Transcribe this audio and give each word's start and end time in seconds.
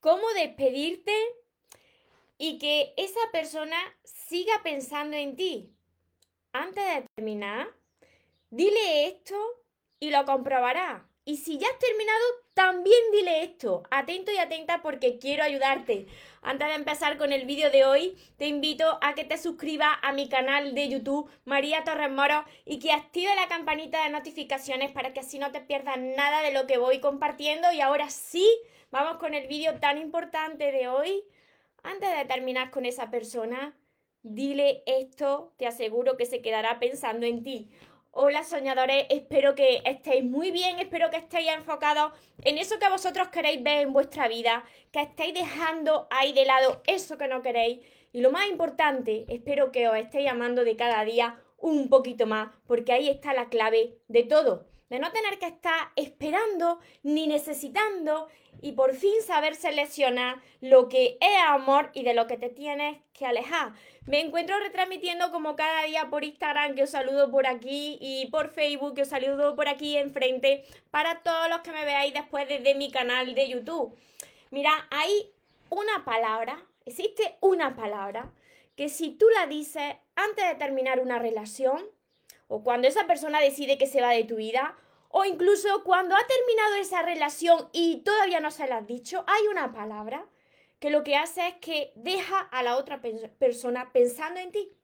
cómo 0.00 0.26
despedirte 0.34 1.14
y 2.38 2.58
que 2.58 2.94
esa 2.96 3.20
persona 3.32 3.76
siga 4.04 4.62
pensando 4.62 5.16
en 5.16 5.36
ti. 5.36 5.72
Antes 6.52 6.84
de 6.84 7.06
terminar, 7.14 7.68
dile 8.50 9.08
esto 9.08 9.36
y 10.00 10.10
lo 10.10 10.24
comprobará. 10.24 11.08
Y 11.28 11.38
si 11.38 11.58
ya 11.58 11.66
has 11.66 11.78
terminado, 11.80 12.24
también 12.54 13.00
dile 13.10 13.42
esto. 13.42 13.82
Atento 13.90 14.30
y 14.30 14.38
atenta 14.38 14.80
porque 14.80 15.18
quiero 15.18 15.42
ayudarte. 15.42 16.06
Antes 16.40 16.68
de 16.68 16.74
empezar 16.74 17.18
con 17.18 17.32
el 17.32 17.46
vídeo 17.46 17.68
de 17.72 17.84
hoy, 17.84 18.16
te 18.38 18.46
invito 18.46 18.98
a 19.02 19.14
que 19.16 19.24
te 19.24 19.36
suscribas 19.36 19.98
a 20.02 20.12
mi 20.12 20.28
canal 20.28 20.72
de 20.72 20.88
YouTube, 20.88 21.28
María 21.44 21.82
Torres 21.82 22.12
Moro, 22.12 22.44
y 22.64 22.78
que 22.78 22.92
active 22.92 23.34
la 23.34 23.48
campanita 23.48 24.04
de 24.04 24.10
notificaciones 24.10 24.92
para 24.92 25.12
que 25.12 25.20
así 25.20 25.40
no 25.40 25.50
te 25.50 25.60
pierdas 25.60 25.98
nada 25.98 26.42
de 26.42 26.52
lo 26.52 26.68
que 26.68 26.78
voy 26.78 27.00
compartiendo. 27.00 27.72
Y 27.72 27.80
ahora 27.80 28.08
sí, 28.08 28.48
vamos 28.90 29.18
con 29.18 29.34
el 29.34 29.46
vídeo 29.48 29.78
tan 29.80 29.98
importante 29.98 30.72
de 30.72 30.88
hoy. 30.88 31.24
Antes 31.82 32.16
de 32.16 32.24
terminar 32.24 32.70
con 32.70 32.84
esa 32.84 33.10
persona, 33.10 33.76
dile 34.22 34.82
esto, 34.86 35.52
te 35.56 35.66
aseguro 35.66 36.16
que 36.16 36.26
se 36.26 36.42
quedará 36.42 36.78
pensando 36.78 37.26
en 37.26 37.42
ti. 37.42 37.70
Hola 38.10 38.44
soñadores, 38.44 39.06
espero 39.10 39.54
que 39.54 39.82
estéis 39.84 40.24
muy 40.24 40.50
bien, 40.50 40.78
espero 40.78 41.10
que 41.10 41.18
estéis 41.18 41.50
enfocados 41.50 42.12
en 42.42 42.56
eso 42.56 42.78
que 42.78 42.88
vosotros 42.88 43.28
queréis 43.28 43.62
ver 43.62 43.82
en 43.82 43.92
vuestra 43.92 44.26
vida, 44.26 44.64
que 44.90 45.02
estéis 45.02 45.34
dejando 45.34 46.06
ahí 46.10 46.32
de 46.32 46.46
lado 46.46 46.82
eso 46.86 47.18
que 47.18 47.28
no 47.28 47.42
queréis 47.42 47.80
y 48.12 48.22
lo 48.22 48.30
más 48.30 48.48
importante, 48.48 49.26
espero 49.28 49.70
que 49.70 49.88
os 49.88 49.96
estéis 49.96 50.30
amando 50.30 50.64
de 50.64 50.76
cada 50.76 51.04
día 51.04 51.38
un 51.58 51.90
poquito 51.90 52.26
más, 52.26 52.48
porque 52.66 52.92
ahí 52.92 53.10
está 53.10 53.34
la 53.34 53.50
clave 53.50 53.98
de 54.08 54.22
todo 54.22 54.75
de 54.90 54.98
no 54.98 55.10
tener 55.12 55.38
que 55.38 55.46
estar 55.46 55.90
esperando 55.96 56.78
ni 57.02 57.26
necesitando 57.26 58.28
y 58.62 58.72
por 58.72 58.94
fin 58.94 59.14
saber 59.22 59.54
seleccionar 59.54 60.40
lo 60.60 60.88
que 60.88 61.18
es 61.20 61.36
amor 61.46 61.90
y 61.92 62.04
de 62.04 62.14
lo 62.14 62.26
que 62.26 62.36
te 62.36 62.48
tienes 62.48 62.98
que 63.12 63.26
alejar. 63.26 63.72
Me 64.06 64.20
encuentro 64.20 64.58
retransmitiendo 64.60 65.30
como 65.30 65.56
cada 65.56 65.82
día 65.82 66.08
por 66.08 66.24
Instagram, 66.24 66.74
que 66.74 66.84
os 66.84 66.90
saludo 66.90 67.30
por 67.30 67.46
aquí, 67.46 67.98
y 68.00 68.26
por 68.30 68.50
Facebook, 68.50 68.94
que 68.94 69.02
os 69.02 69.08
saludo 69.08 69.56
por 69.56 69.68
aquí 69.68 69.96
enfrente, 69.96 70.64
para 70.90 71.22
todos 71.22 71.48
los 71.48 71.60
que 71.60 71.72
me 71.72 71.84
veáis 71.84 72.14
después 72.14 72.48
desde 72.48 72.74
mi 72.74 72.90
canal 72.90 73.34
de 73.34 73.48
YouTube. 73.48 73.96
Mira, 74.50 74.86
hay 74.90 75.32
una 75.70 76.04
palabra, 76.04 76.64
existe 76.84 77.36
una 77.40 77.74
palabra, 77.74 78.32
que 78.76 78.88
si 78.88 79.10
tú 79.10 79.26
la 79.30 79.46
dices 79.46 79.96
antes 80.14 80.46
de 80.46 80.54
terminar 80.54 81.00
una 81.00 81.18
relación, 81.18 81.84
o 82.48 82.62
cuando 82.62 82.86
esa 82.86 83.06
persona 83.08 83.40
decide 83.40 83.76
que 83.76 83.88
se 83.88 84.00
va 84.00 84.10
de 84.10 84.24
tu 84.24 84.36
vida, 84.36 84.76
o 85.18 85.24
incluso 85.24 85.82
cuando 85.82 86.14
ha 86.14 86.26
terminado 86.26 86.74
esa 86.74 87.00
relación 87.00 87.70
y 87.72 88.02
todavía 88.02 88.38
no 88.38 88.50
se 88.50 88.66
la 88.66 88.76
has 88.76 88.86
dicho, 88.86 89.24
hay 89.26 89.46
una 89.46 89.72
palabra 89.72 90.26
que 90.78 90.90
lo 90.90 91.04
que 91.04 91.16
hace 91.16 91.48
es 91.48 91.54
que 91.54 91.90
deja 91.96 92.38
a 92.38 92.62
la 92.62 92.76
otra 92.76 93.00
persona 93.00 93.94
pensando 93.94 94.40
en 94.40 94.52
ti. 94.52 94.76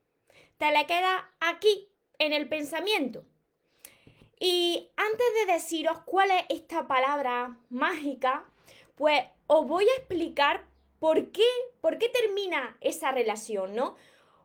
Te 0.56 0.72
la 0.72 0.86
queda 0.86 1.30
aquí, 1.38 1.92
en 2.18 2.32
el 2.32 2.48
pensamiento. 2.48 3.26
Y 4.40 4.90
antes 4.96 5.26
de 5.34 5.52
deciros 5.52 5.98
cuál 6.06 6.30
es 6.30 6.44
esta 6.48 6.88
palabra 6.88 7.58
mágica, 7.68 8.46
pues 8.94 9.22
os 9.48 9.66
voy 9.66 9.84
a 9.84 9.98
explicar 9.98 10.64
por 10.98 11.30
qué, 11.30 11.44
por 11.82 11.98
qué 11.98 12.08
termina 12.08 12.78
esa 12.80 13.12
relación, 13.12 13.74
¿no? 13.74 13.96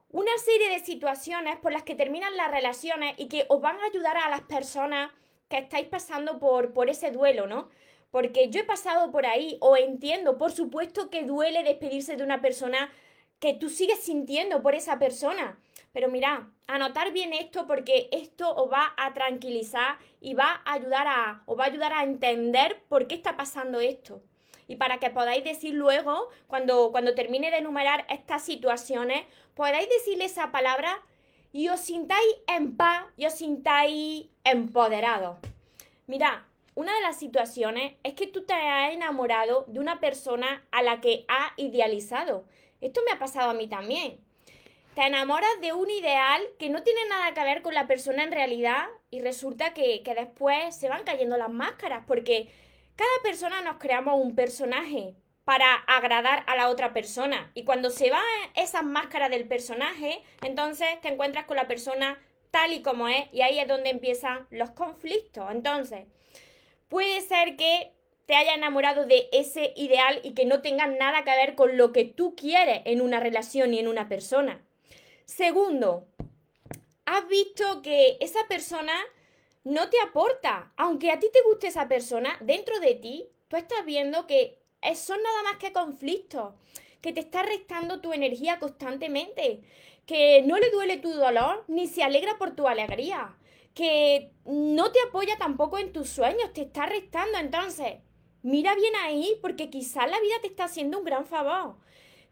una 0.10 0.38
serie 0.38 0.70
de 0.70 0.80
situaciones 0.80 1.58
por 1.60 1.72
las 1.72 1.84
que 1.84 1.96
terminan 1.96 2.36
las 2.36 2.52
relaciones 2.52 3.16
y 3.18 3.30
que 3.30 3.46
os 3.48 3.62
van 3.62 3.80
a 3.80 3.86
ayudar 3.86 4.18
a 4.18 4.30
las 4.30 4.42
personas 4.42 5.12
que 5.50 5.58
estáis 5.58 5.88
pasando 5.88 6.40
por, 6.40 6.74
por 6.74 6.90
ese 6.90 7.12
duelo, 7.12 7.48
¿no? 7.48 7.70
Porque 8.12 8.50
yo 8.50 8.62
he 8.62 8.64
pasado 8.64 9.12
por 9.12 9.26
ahí 9.26 9.58
o 9.60 9.78
entiendo, 9.78 10.38
por 10.38 10.52
supuesto 10.52 11.10
que 11.10 11.24
duele 11.24 11.64
despedirse 11.64 12.16
de 12.16 12.24
una 12.24 12.42
persona 12.42 12.90
que 13.40 13.54
tú 13.54 13.70
sigues 13.70 14.00
sintiendo 14.00 14.62
por 14.62 14.76
esa 14.76 14.98
persona. 14.98 15.60
Pero 15.94 16.10
mira, 16.10 16.50
anotar 16.68 17.12
bien 17.12 17.34
esto 17.34 17.68
porque 17.68 18.10
esto 18.12 18.54
os 18.56 18.72
va 18.72 18.94
a 18.98 19.14
tranquilizar 19.14 19.98
y 20.22 20.34
va 20.34 20.62
a 20.66 20.74
ayudar 20.74 21.08
a, 21.08 21.44
os 21.46 21.58
va 21.58 21.66
a 21.66 21.68
ayudar 21.68 21.94
a 21.94 22.04
entender 22.04 22.82
por 22.88 23.08
qué 23.08 23.16
está 23.16 23.36
pasando 23.36 23.80
esto 23.80 24.22
y 24.68 24.76
para 24.76 25.00
que 25.00 25.10
podáis 25.10 25.44
decir 25.44 25.74
luego, 25.74 26.30
cuando, 26.48 26.92
cuando 26.92 27.16
termine 27.16 27.52
de 27.52 27.58
enumerar 27.58 28.06
estas 28.10 28.44
situaciones, 28.44 29.26
podáis 29.56 29.88
decirle 29.90 30.26
esa 30.26 30.52
palabra 30.52 31.02
y 31.58 31.70
os 31.70 31.80
sintáis 31.80 32.36
en 32.46 32.78
paz 32.78 33.08
y 33.18 33.26
os 33.26 33.34
sintáis 33.34 34.28
empoderados. 34.44 35.38
Mira, 36.06 36.46
una 36.76 36.94
de 36.94 37.02
las 37.02 37.18
situaciones 37.18 37.96
es 38.04 38.14
que 38.14 38.28
tú 38.28 38.46
te 38.46 38.54
has 38.54 38.94
enamorado 38.94 39.66
de 39.68 39.80
una 39.80 40.00
persona 40.00 40.64
a 40.70 40.84
la 40.84 41.02
que 41.02 41.26
has 41.28 41.54
idealizado. 41.58 42.46
Esto 42.80 43.02
me 43.08 43.12
ha 43.12 43.18
pasado 43.18 43.50
a 43.50 43.56
mí 43.56 43.68
también. 43.68 44.20
Te 44.94 45.02
enamoras 45.02 45.50
de 45.60 45.74
un 45.74 45.90
ideal 45.90 46.44
que 46.60 46.70
no 46.70 46.84
tiene 46.84 47.02
nada 47.10 47.34
que 47.34 47.44
ver 47.44 47.64
con 47.64 47.74
la 47.74 47.88
persona 47.88 48.24
en 48.24 48.32
realidad 48.32 48.86
y 49.10 49.22
resulta 49.22 49.74
que, 49.74 50.04
que 50.04 50.14
después 50.14 50.76
se 50.76 50.90
van 50.90 51.06
cayendo 51.06 51.38
las 51.38 51.50
máscaras 51.50 52.04
porque 52.06 52.52
cada 52.96 53.24
persona 53.24 53.64
nos 53.64 53.78
creamos 53.78 54.24
un 54.24 54.36
personaje 54.36 55.16
para 55.48 55.76
agradar 55.76 56.44
a 56.46 56.58
la 56.58 56.68
otra 56.68 56.92
persona. 56.92 57.52
Y 57.54 57.64
cuando 57.64 57.90
se 57.90 58.12
va 58.12 58.22
esa 58.54 58.82
máscara 58.82 59.30
del 59.30 59.48
personaje, 59.48 60.22
entonces 60.42 61.00
te 61.02 61.08
encuentras 61.08 61.46
con 61.46 61.56
la 61.56 61.70
persona 61.70 62.22
tal 62.52 62.74
y 62.74 62.82
como 62.82 63.08
es 63.08 63.30
y 63.32 63.44
ahí 63.44 63.58
es 63.58 63.66
donde 63.66 63.90
empiezan 63.90 64.46
los 64.50 64.72
conflictos. 64.72 65.50
Entonces, 65.50 66.06
puede 66.90 67.22
ser 67.22 67.56
que 67.56 67.94
te 68.26 68.36
haya 68.36 68.56
enamorado 68.56 69.06
de 69.06 69.30
ese 69.32 69.72
ideal 69.78 70.20
y 70.22 70.34
que 70.34 70.44
no 70.44 70.62
tenga 70.62 70.86
nada 70.86 71.24
que 71.24 71.32
ver 71.32 71.56
con 71.56 71.78
lo 71.78 71.94
que 71.94 72.04
tú 72.04 72.36
quieres 72.36 72.82
en 72.84 73.00
una 73.00 73.22
relación 73.22 73.74
y 73.74 73.80
en 73.80 73.88
una 73.88 74.10
persona. 74.10 74.62
Segundo, 75.24 76.10
has 77.06 77.26
visto 77.30 77.82
que 77.82 78.18
esa 78.20 78.46
persona 78.50 79.00
no 79.64 79.90
te 79.90 79.98
aporta. 80.02 80.74
Aunque 80.76 81.10
a 81.10 81.20
ti 81.20 81.30
te 81.32 81.42
guste 81.44 81.68
esa 81.68 81.88
persona, 81.88 82.36
dentro 82.42 82.82
de 82.82 82.96
ti, 82.96 83.30
tú 83.48 83.56
estás 83.56 83.86
viendo 83.86 84.28
que 84.28 84.67
son 84.96 85.22
nada 85.22 85.44
más 85.44 85.58
que 85.58 85.74
conflictos, 85.74 86.54
que 87.02 87.14
te 87.14 87.20
está 87.20 87.44
restando 87.44 88.02
tu 88.02 88.14
energía 88.14 88.60
constantemente, 88.60 89.62
que 90.06 90.42
no 90.44 90.58
le 90.58 90.70
duele 90.72 90.98
tu 90.98 91.12
dolor 91.12 91.64
ni 91.68 91.88
se 91.88 92.04
alegra 92.04 92.38
por 92.38 92.56
tu 92.56 92.68
alegría, 92.68 93.36
que 93.74 94.32
no 94.46 94.92
te 94.92 95.00
apoya 95.08 95.38
tampoco 95.38 95.78
en 95.78 95.94
tus 95.94 96.10
sueños, 96.10 96.54
te 96.54 96.62
está 96.62 96.86
restando. 96.86 97.38
Entonces, 97.38 97.98
mira 98.42 98.74
bien 98.76 98.96
ahí 99.04 99.38
porque 99.42 99.70
quizás 99.70 100.10
la 100.10 100.20
vida 100.20 100.36
te 100.42 100.48
está 100.48 100.66
haciendo 100.66 101.00
un 101.00 101.06
gran 101.06 101.26
favor. 101.26 101.76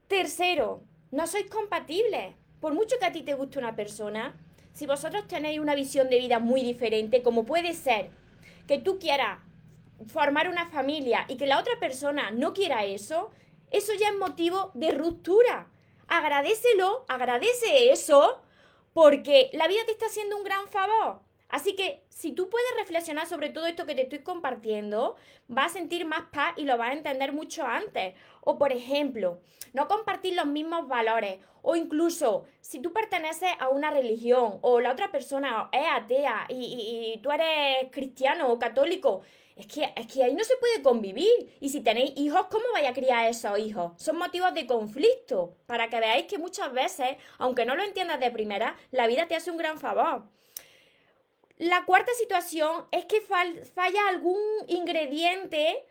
Tercero, 0.08 0.84
no 1.12 1.28
sois 1.28 1.50
compatibles. 1.50 2.36
Por 2.60 2.74
mucho 2.74 2.98
que 3.00 3.06
a 3.06 3.12
ti 3.12 3.22
te 3.22 3.36
guste 3.36 3.60
una 3.60 3.76
persona, 3.76 4.36
si 4.74 4.86
vosotros 4.88 5.28
tenéis 5.28 5.60
una 5.60 5.76
visión 5.76 6.10
de 6.10 6.20
vida 6.20 6.40
muy 6.40 6.62
diferente, 6.62 7.22
como 7.22 7.46
puede 7.46 7.74
ser 7.74 8.10
que 8.68 8.80
tú 8.80 8.98
quieras 8.98 9.40
formar 10.08 10.50
una 10.50 10.68
familia 10.70 11.26
y 11.28 11.38
que 11.38 11.48
la 11.48 11.60
otra 11.60 11.80
persona 11.80 12.32
no 12.32 12.54
quiera 12.54 12.86
eso, 12.86 13.32
eso 13.72 13.94
ya 13.94 14.10
es 14.10 14.16
motivo 14.16 14.72
de 14.74 14.92
ruptura. 14.92 15.68
Agradecelo, 16.08 17.06
agradece 17.08 17.92
eso, 17.92 18.42
porque 18.94 19.50
la 19.54 19.68
vida 19.68 19.82
te 19.86 19.92
está 19.92 20.06
haciendo 20.06 20.38
un 20.38 20.44
gran 20.44 20.68
favor. 20.68 21.20
Así 21.50 21.76
que 21.76 22.04
si 22.10 22.32
tú 22.32 22.50
puedes 22.50 22.68
reflexionar 22.78 23.28
sobre 23.28 23.50
todo 23.50 23.66
esto 23.66 23.86
que 23.86 23.96
te 23.96 24.04
estoy 24.04 24.20
compartiendo, 24.20 25.16
vas 25.48 25.72
a 25.72 25.74
sentir 25.76 26.06
más 26.06 26.24
paz 26.32 26.54
y 26.58 26.64
lo 26.64 26.78
vas 26.78 26.90
a 26.90 26.94
entender 26.94 27.34
mucho 27.34 27.66
antes. 27.66 28.16
O 28.42 28.58
por 28.58 28.72
ejemplo, 28.72 29.40
no 29.74 29.88
compartir 29.88 30.36
los 30.36 30.48
mismos 30.48 30.88
valores. 30.88 31.40
O 31.62 31.76
incluso 31.76 32.46
si 32.62 32.80
tú 32.80 32.94
perteneces 32.94 33.50
a 33.60 33.70
una 33.70 33.92
religión 33.92 34.60
o 34.62 34.80
la 34.80 34.92
otra 34.92 35.12
persona 35.12 35.70
es 35.72 35.86
atea 35.92 36.46
y, 36.50 37.20
tú 37.22 37.32
eres 37.32 37.92
cristiano 37.92 38.50
o 38.52 38.60
católico, 38.60 39.22
es 39.56 39.68
que, 39.68 39.94
es 39.96 40.08
que 40.08 40.24
ahí 40.24 40.34
no 40.34 40.44
se 40.44 40.58
puede 40.58 40.82
convivir. 40.82 41.58
Y 41.62 41.70
si 41.70 41.82
tenéis 41.82 42.14
hijos, 42.18 42.48
¿cómo 42.50 42.66
vais 42.74 42.88
a 42.88 42.94
criar 42.94 43.20
a 43.20 43.30
esos 43.30 43.58
hijos? 43.58 43.94
Son 43.98 44.18
motivos 44.18 44.54
de 44.54 44.68
conflicto. 44.68 45.56
Para 45.66 45.90
que 45.90 46.00
veáis 46.00 46.26
que 46.26 46.38
muchas 46.38 46.74
veces, 46.74 47.18
aunque 47.38 47.66
no 47.66 47.76
lo 47.76 47.84
entiendas 47.84 48.20
de 48.20 48.32
primera, 48.32 48.76
la 48.92 49.08
vida 49.08 49.28
te 49.28 49.36
hace 49.36 49.52
un 49.52 49.58
gran 49.58 49.80
favor. 49.80 50.24
La 51.58 51.86
cuarta 51.86 52.12
situación 52.20 52.86
es 52.92 53.06
que 53.06 53.22
falla 53.22 54.08
algún 54.10 54.42
ingrediente 54.68 55.86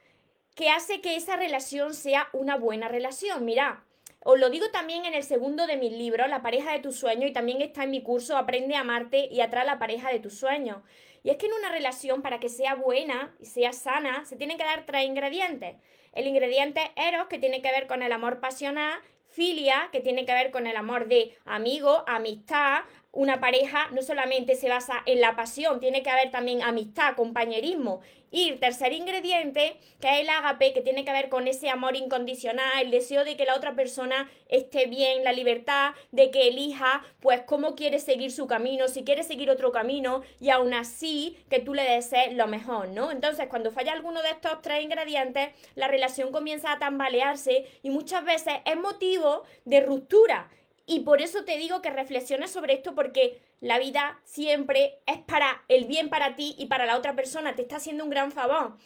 que 0.55 0.69
hace 0.69 1.01
que 1.01 1.17
esa 1.17 1.37
relación 1.37 1.95
sea 1.95 2.29
una 2.35 2.57
buena 2.57 2.89
relación. 2.89 3.47
Mira, 3.47 3.83
os 4.21 4.39
lo 4.39 4.51
digo 4.51 4.71
también 4.71 5.07
en 5.07 5.15
el 5.15 5.23
segundo 5.23 5.67
de 5.67 5.79
mis 5.79 5.93
libros, 5.93 6.29
La 6.29 6.43
pareja 6.43 6.73
de 6.73 6.81
tus 6.81 6.97
sueños, 6.97 7.31
y 7.31 7.33
también 7.33 7.63
está 7.63 7.85
en 7.85 7.91
mi 7.91 8.03
curso 8.03 8.37
Aprende 8.37 8.77
a 8.77 8.81
amarte 8.81 9.29
y 9.31 9.41
atrae 9.41 9.65
la 9.65 9.79
pareja 9.79 10.11
de 10.11 10.21
tus 10.21 10.39
sueños. 10.39 10.79
Y 11.25 11.31
es 11.31 11.39
que 11.39 11.47
en 11.47 11.55
una 11.55 11.71
relación, 11.71 12.21
para 12.21 12.39
que 12.39 12.51
sea 12.51 12.75
buena 12.75 13.35
y 13.41 13.47
sea 13.47 13.73
sana, 13.73 14.27
se 14.27 14.37
tienen 14.37 14.59
que 14.59 14.65
dar 14.65 14.85
tres 14.85 15.07
ingredientes. 15.07 15.75
El 16.13 16.27
ingrediente 16.27 16.93
eros, 16.97 17.29
que 17.29 17.39
tiene 17.39 17.63
que 17.63 17.73
ver 17.73 17.87
con 17.87 18.03
el 18.03 18.13
amor 18.13 18.41
pasional, 18.41 19.01
filia, 19.31 19.89
que 19.91 20.01
tiene 20.01 20.27
que 20.27 20.35
ver 20.35 20.51
con 20.51 20.67
el 20.67 20.77
amor 20.77 21.09
de 21.09 21.35
amigo, 21.47 22.05
amistad, 22.07 22.83
una 23.15 23.41
pareja 23.41 23.89
no 23.93 24.03
solamente 24.03 24.57
se 24.57 24.69
basa 24.69 25.03
en 25.07 25.21
la 25.21 25.37
pasión, 25.37 25.81
tiene 25.81 26.03
que 26.03 26.11
haber 26.11 26.31
también 26.31 26.63
amistad, 26.63 27.15
compañerismo. 27.15 28.01
Y 28.31 28.49
el 28.49 28.59
tercer 28.59 28.93
ingrediente, 28.93 29.77
que 30.01 30.09
es 30.09 30.21
el 30.23 30.29
ágape, 30.29 30.73
que 30.73 30.81
tiene 30.81 31.05
que 31.05 31.13
ver 31.13 31.29
con 31.29 31.47
ese 31.47 31.71
amor 31.71 31.95
incondicional, 31.95 32.83
el 32.83 32.91
deseo 32.91 33.23
de 33.25 33.37
que 33.37 33.45
la 33.45 33.55
otra 33.55 33.77
persona 33.77 34.29
esté 34.49 34.87
bien, 34.87 35.23
la 35.23 35.31
libertad 35.31 35.95
de 36.11 36.33
que 36.33 36.49
elija, 36.49 37.05
pues, 37.21 37.43
cómo 37.43 37.77
quiere 37.77 38.01
seguir 38.01 38.33
su 38.33 38.49
camino, 38.49 38.89
si 38.89 39.05
quiere 39.05 39.23
seguir 39.23 39.51
otro 39.51 39.71
camino, 39.71 40.23
y 40.41 40.51
aún 40.51 40.75
así 40.75 41.39
que 41.49 41.61
tú 41.61 41.75
le 41.75 41.85
desees 41.85 42.35
lo 42.35 42.49
mejor, 42.49 42.89
¿no? 42.89 43.13
Entonces, 43.13 43.47
cuando 43.49 43.71
falla 43.71 43.93
alguno 43.93 44.21
de 44.23 44.31
estos 44.31 44.61
tres 44.63 44.83
ingredientes, 44.83 45.51
la 45.77 45.87
relación 45.87 46.33
comienza 46.33 46.73
a 46.73 46.81
tambalearse 46.81 47.67
y 47.85 47.91
muchas 47.91 48.25
veces 48.25 48.55
es 48.65 48.77
motivo 48.77 49.45
de 49.65 49.81
ruptura. 49.81 50.51
Y 50.87 51.01
por 51.01 51.23
eso 51.23 51.45
te 51.45 51.57
digo 51.57 51.81
que 51.81 51.91
reflexiones 51.91 52.51
sobre 52.51 52.75
esto 52.75 52.95
porque 52.95 53.41
la 53.61 53.79
vida 53.79 54.21
siempre 54.25 54.99
es 55.07 55.19
para 55.19 55.65
el 55.69 55.87
bien 55.87 56.11
para 56.11 56.37
ti 56.37 56.55
y 56.59 56.67
para 56.67 56.85
la 56.85 56.97
otra 56.97 57.15
persona, 57.15 57.55
te 57.55 57.63
está 57.63 57.77
haciendo 57.77 58.05
un 58.05 58.11
gran 58.11 58.33
favor. 58.33 58.77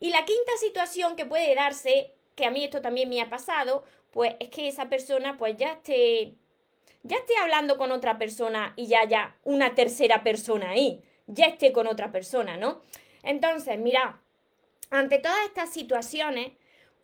Y 0.00 0.10
la 0.10 0.24
quinta 0.24 0.52
situación 0.58 1.16
que 1.16 1.26
puede 1.26 1.54
darse, 1.54 2.14
que 2.34 2.46
a 2.46 2.50
mí 2.50 2.64
esto 2.64 2.80
también 2.80 3.08
me 3.08 3.20
ha 3.20 3.28
pasado, 3.28 3.84
pues 4.10 4.34
es 4.40 4.48
que 4.48 4.68
esa 4.68 4.88
persona 4.88 5.36
pues 5.36 5.56
ya 5.56 5.72
esté 5.72 6.34
ya 7.04 7.18
esté 7.18 7.34
hablando 7.36 7.76
con 7.76 7.92
otra 7.92 8.16
persona 8.18 8.72
y 8.76 8.86
ya 8.86 9.00
haya 9.00 9.36
una 9.44 9.74
tercera 9.74 10.24
persona 10.24 10.70
ahí, 10.70 11.02
ya 11.26 11.46
esté 11.46 11.70
con 11.70 11.86
otra 11.86 12.10
persona, 12.10 12.56
¿no? 12.56 12.80
Entonces, 13.22 13.78
mira, 13.78 14.20
ante 14.90 15.18
todas 15.18 15.38
estas 15.44 15.70
situaciones, 15.70 16.52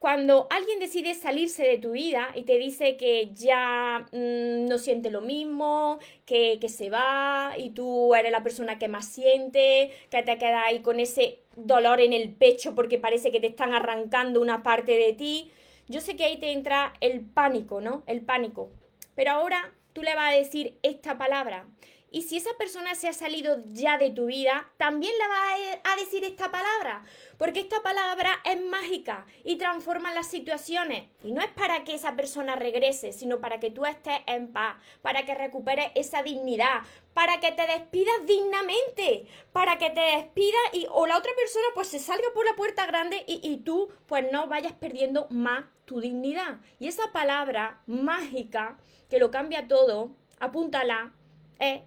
cuando 0.00 0.46
alguien 0.48 0.78
decide 0.78 1.12
salirse 1.12 1.62
de 1.62 1.76
tu 1.76 1.90
vida 1.90 2.30
y 2.34 2.44
te 2.44 2.56
dice 2.56 2.96
que 2.96 3.32
ya 3.34 4.06
mm, 4.10 4.64
no 4.66 4.78
siente 4.78 5.10
lo 5.10 5.20
mismo, 5.20 5.98
que, 6.24 6.56
que, 6.58 6.70
se 6.70 6.88
va 6.88 7.52
y 7.58 7.70
tú 7.70 8.14
eres 8.14 8.32
la 8.32 8.42
persona 8.42 8.78
que 8.78 8.88
más 8.88 9.04
siente, 9.04 9.92
que 10.10 10.22
te 10.22 10.38
quedas 10.38 10.64
ahí 10.64 10.80
con 10.80 11.00
ese 11.00 11.40
dolor 11.54 12.00
en 12.00 12.14
el 12.14 12.30
pecho 12.30 12.74
porque 12.74 12.98
parece 12.98 13.30
que 13.30 13.40
te 13.40 13.48
están 13.48 13.74
arrancando 13.74 14.40
una 14.40 14.62
parte 14.62 14.92
de 14.92 15.12
ti, 15.12 15.50
yo 15.86 16.00
sé 16.00 16.16
que 16.16 16.24
ahí 16.24 16.38
te 16.38 16.52
entra 16.52 16.94
el 17.00 17.20
pánico, 17.20 17.82
¿no? 17.82 18.02
El 18.06 18.22
pánico. 18.22 18.70
Pero 19.14 19.32
ahora 19.32 19.74
tú 19.92 20.02
le 20.02 20.14
vas 20.14 20.32
a 20.32 20.36
decir 20.36 20.78
esta 20.82 21.18
palabra 21.18 21.66
y 22.12 22.22
si 22.22 22.36
esa 22.36 22.50
persona 22.58 22.94
se 22.96 23.08
ha 23.08 23.12
salido 23.12 23.62
ya 23.72 23.96
de 23.96 24.10
tu 24.10 24.26
vida, 24.26 24.68
también 24.76 25.12
le 25.16 25.28
vas 25.28 25.80
a 25.84 25.96
decir 25.96 26.24
esta 26.24 26.50
palabra, 26.50 27.04
porque 27.38 27.60
esta 27.60 27.82
palabra 27.82 28.40
es 28.44 28.60
mágica 28.60 29.26
y 29.44 29.56
transforma 29.56 30.12
las 30.12 30.26
situaciones. 30.26 31.08
Y 31.22 31.32
no 31.32 31.40
es 31.40 31.50
para 31.52 31.84
que 31.84 31.94
esa 31.94 32.16
persona 32.16 32.56
regrese, 32.56 33.12
sino 33.12 33.40
para 33.40 33.60
que 33.60 33.70
tú 33.70 33.86
estés 33.86 34.18
en 34.26 34.52
paz, 34.52 34.76
para 35.02 35.24
que 35.24 35.36
recuperes 35.36 35.92
esa 35.94 36.22
dignidad, 36.24 36.82
para 37.14 37.38
que 37.38 37.52
te 37.52 37.66
despidas 37.66 38.26
dignamente, 38.26 39.26
para 39.52 39.78
que 39.78 39.90
te 39.90 40.00
despidas 40.00 40.60
y 40.72 40.86
o 40.90 41.06
la 41.06 41.16
otra 41.16 41.32
persona 41.36 41.66
pues 41.74 41.88
se 41.88 42.00
salga 42.00 42.26
por 42.34 42.44
la 42.44 42.56
puerta 42.56 42.86
grande 42.86 43.24
y, 43.28 43.40
y 43.42 43.58
tú 43.58 43.88
pues 44.06 44.30
no 44.32 44.48
vayas 44.48 44.72
perdiendo 44.72 45.28
más 45.30 45.64
tu 45.84 46.00
dignidad. 46.00 46.58
Y 46.80 46.88
esa 46.88 47.12
palabra 47.12 47.82
mágica 47.86 48.78
que 49.08 49.20
lo 49.20 49.30
cambia 49.30 49.68
todo, 49.68 50.10
apúntala, 50.40 51.12
es 51.60 51.82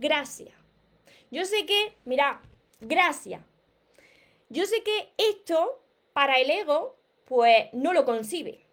gracias. 0.00 0.52
Yo 1.30 1.44
sé 1.44 1.64
que, 1.64 1.96
mira, 2.04 2.40
gracias. 2.80 3.40
Yo 4.48 4.66
sé 4.66 4.82
que 4.82 5.12
esto 5.16 5.80
para 6.12 6.40
el 6.40 6.50
ego, 6.50 6.96
pues 7.26 7.68
no 7.72 7.92
lo 7.92 8.04
concibe. 8.04 8.66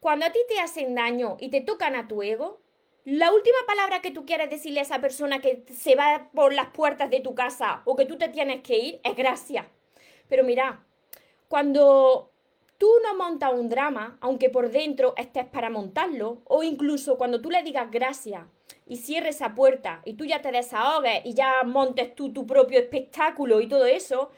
Cuando 0.00 0.26
a 0.26 0.32
ti 0.32 0.40
te 0.48 0.58
hacen 0.58 0.94
daño 0.96 1.36
y 1.38 1.50
te 1.50 1.60
tocan 1.60 1.94
a 1.94 2.08
tu 2.08 2.22
ego, 2.22 2.60
la 3.04 3.32
última 3.32 3.58
palabra 3.66 4.00
que 4.00 4.10
tú 4.10 4.26
quieres 4.26 4.50
decirle 4.50 4.80
a 4.80 4.82
esa 4.82 5.00
persona 5.00 5.40
que 5.40 5.64
se 5.72 5.94
va 5.94 6.30
por 6.34 6.52
las 6.52 6.70
puertas 6.70 7.10
de 7.10 7.20
tu 7.20 7.34
casa 7.34 7.82
o 7.84 7.94
que 7.94 8.06
tú 8.06 8.18
te 8.18 8.28
tienes 8.28 8.62
que 8.62 8.78
ir 8.78 9.00
es 9.04 9.14
gracias. 9.14 9.66
Pero 10.28 10.42
mira, 10.42 10.84
cuando 11.48 12.33
tú 12.78 12.90
no 13.02 13.14
montas 13.16 13.52
un 13.52 13.68
drama, 13.68 14.18
aunque 14.20 14.50
por 14.50 14.70
dentro 14.70 15.14
estés 15.16 15.46
para 15.46 15.70
montarlo, 15.70 16.42
o 16.44 16.62
incluso 16.62 17.16
cuando 17.16 17.40
tú 17.40 17.50
le 17.50 17.62
digas 17.62 17.90
gracias 17.90 18.44
y 18.86 18.96
cierres 18.98 19.36
esa 19.36 19.54
puerta 19.54 20.02
y 20.04 20.14
tú 20.14 20.24
ya 20.24 20.42
te 20.42 20.52
desahogues 20.52 21.24
y 21.24 21.34
ya 21.34 21.62
montes 21.64 22.14
tú 22.14 22.32
tu 22.32 22.46
propio 22.46 22.78
espectáculo 22.78 23.60
y 23.60 23.68
todo 23.68 23.86
eso, 23.86 24.30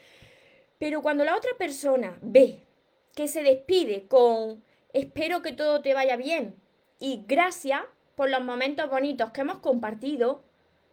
pero 0.78 1.02
cuando 1.02 1.24
la 1.24 1.36
otra 1.36 1.52
persona 1.58 2.18
ve 2.22 2.66
que 3.14 3.28
se 3.28 3.42
despide 3.42 4.06
con 4.08 4.62
espero 4.92 5.42
que 5.42 5.52
todo 5.52 5.80
te 5.80 5.94
vaya 5.94 6.16
bien 6.16 6.56
y 6.98 7.24
gracias 7.26 7.82
por 8.14 8.30
los 8.30 8.42
momentos 8.42 8.88
bonitos 8.88 9.30
que 9.32 9.42
hemos 9.42 9.58
compartido, 9.58 10.42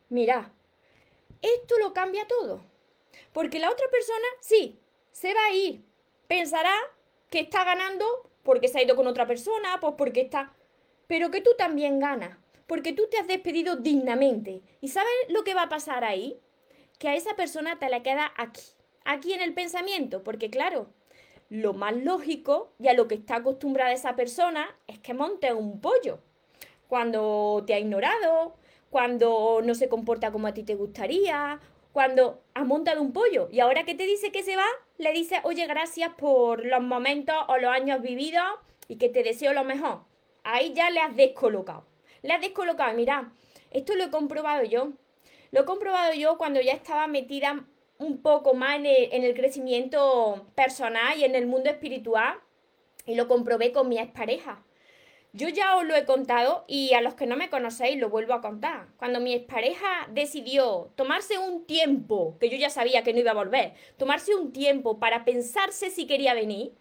mira, 0.10 0.52
esto 1.42 1.76
lo 1.80 1.94
cambia 1.94 2.28
todo. 2.28 2.62
Porque 3.32 3.60
la 3.60 3.70
otra 3.70 3.88
persona, 3.90 4.28
sí, 4.40 4.80
se 5.12 5.34
va 5.34 5.46
a 5.46 5.54
ir. 5.54 5.84
Pensará 6.28 6.74
que 7.34 7.40
está 7.40 7.64
ganando 7.64 8.06
porque 8.44 8.68
se 8.68 8.78
ha 8.78 8.84
ido 8.84 8.96
con 8.96 9.08
otra 9.08 9.26
persona, 9.26 9.80
pues 9.82 9.96
porque 9.98 10.22
está... 10.22 10.54
Pero 11.08 11.32
que 11.32 11.42
tú 11.42 11.50
también 11.58 12.00
ganas 12.00 12.38
porque 12.68 12.94
tú 12.94 13.08
te 13.10 13.18
has 13.18 13.28
despedido 13.28 13.76
dignamente. 13.76 14.62
¿Y 14.82 14.90
sabes 14.90 15.12
lo 15.30 15.44
que 15.44 15.56
va 15.56 15.64
a 15.64 15.70
pasar 15.70 16.04
ahí? 16.04 16.40
Que 17.00 17.10
a 17.10 17.16
esa 17.16 17.36
persona 17.36 17.80
te 17.80 17.90
la 17.90 18.04
queda 18.04 18.32
aquí, 18.38 18.62
aquí 19.04 19.34
en 19.34 19.42
el 19.42 19.56
pensamiento, 19.56 20.24
porque 20.24 20.52
claro, 20.52 20.86
lo 21.50 21.74
más 21.74 21.96
lógico 21.96 22.72
y 22.80 22.88
a 22.88 22.94
lo 22.94 23.08
que 23.08 23.16
está 23.16 23.38
acostumbrada 23.38 23.94
esa 23.94 24.16
persona 24.16 24.68
es 24.86 25.00
que 25.00 25.16
monte 25.16 25.52
un 25.54 25.82
pollo. 25.82 26.20
Cuando 26.88 27.64
te 27.66 27.74
ha 27.74 27.80
ignorado, 27.80 28.54
cuando 28.92 29.62
no 29.64 29.74
se 29.74 29.90
comporta 29.90 30.32
como 30.32 30.46
a 30.46 30.54
ti 30.54 30.62
te 30.62 30.76
gustaría, 30.76 31.60
cuando 31.94 32.44
has 32.54 32.66
montado 32.66 33.02
un 33.02 33.14
pollo 33.14 33.48
y 33.50 33.62
ahora 33.62 33.86
que 33.86 33.96
te 33.96 34.06
dice 34.06 34.34
que 34.34 34.44
se 34.44 34.58
va, 34.58 34.66
le 34.98 35.14
dices, 35.14 35.40
oye, 35.44 35.66
gracias 35.68 36.12
por 36.16 36.66
los 36.66 36.82
momentos 36.82 37.36
o 37.48 37.58
los 37.58 37.72
años 37.72 38.02
vividos 38.02 38.44
y 38.90 38.98
que 38.98 39.08
te 39.08 39.24
deseo 39.24 39.54
lo 39.54 39.64
mejor. 39.64 40.02
Ahí 40.44 40.74
ya 40.74 40.90
le 40.90 41.00
has 41.00 41.16
descolocado 41.16 41.86
le 42.24 42.34
has 42.34 42.42
descolocado. 42.42 42.94
Mira, 42.96 43.32
esto 43.70 43.94
lo 43.96 44.06
he 44.06 44.10
comprobado 44.10 44.64
yo. 44.64 44.94
Lo 45.52 45.62
he 45.62 45.66
comprobado 45.66 46.14
yo 46.14 46.38
cuando 46.40 46.60
ya 46.62 46.74
estaba 46.74 47.06
metida 47.06 47.64
un 48.00 48.22
poco 48.22 48.56
más 48.56 48.78
en 48.78 49.24
el, 49.24 49.36
crecimiento 49.36 50.48
personal 50.56 51.18
y 51.20 51.26
en 51.26 51.36
el 51.36 51.46
mundo 51.46 51.70
espiritual. 51.70 52.40
Y 53.06 53.16
lo 53.16 53.28
comprobé 53.28 53.72
con 53.72 53.88
mi 53.90 54.00
expareja. 54.00 54.64
Yo 55.36 55.50
ya 55.50 55.78
os 55.78 55.84
lo 55.84 55.96
he 55.96 56.06
contado 56.06 56.64
y 56.68 56.94
a 56.94 57.02
los 57.02 57.16
que 57.16 57.26
no 57.26 57.36
me 57.36 57.50
conocéis 57.50 58.00
lo 58.00 58.10
vuelvo 58.10 58.34
a 58.34 58.42
contar. 58.42 58.90
Cuando 58.98 59.20
mi 59.20 59.34
expareja 59.34 60.08
decidió 60.12 60.92
tomarse 60.96 61.40
un 61.40 61.66
tiempo, 61.66 62.38
que 62.40 62.52
yo 62.52 62.58
ya 62.58 62.70
sabía 62.70 63.04
que 63.04 63.14
no 63.14 63.20
iba 63.20 63.32
a 63.32 63.34
volver, 63.34 63.74
tomarse 63.98 64.36
un 64.36 64.54
tiempo 64.54 65.00
para 65.00 65.26
pensarse 65.26 65.90
si 65.90 66.06
quería 66.06 66.36
venir, 66.36 66.74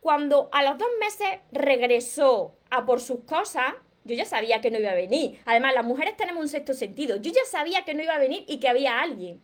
cuando 0.00 0.50
a 0.52 0.62
los 0.62 0.76
dos 0.76 0.88
meses 1.00 1.28
regresó 1.50 2.54
a 2.68 2.84
por 2.84 3.00
sus 3.00 3.20
cosas, 3.20 3.72
yo 4.04 4.14
ya 4.14 4.26
sabía 4.26 4.60
que 4.60 4.70
no 4.70 4.78
iba 4.78 4.90
a 4.90 4.94
venir. 4.94 5.40
Además, 5.46 5.72
las 5.72 5.86
mujeres 5.86 6.14
tenemos 6.14 6.42
un 6.42 6.48
sexto 6.48 6.74
sentido. 6.74 7.16
Yo 7.16 7.32
ya 7.32 7.46
sabía 7.46 7.86
que 7.86 7.94
no 7.94 8.02
iba 8.02 8.16
a 8.16 8.18
venir 8.18 8.44
y 8.46 8.60
que 8.60 8.68
había 8.68 9.00
alguien. 9.00 9.42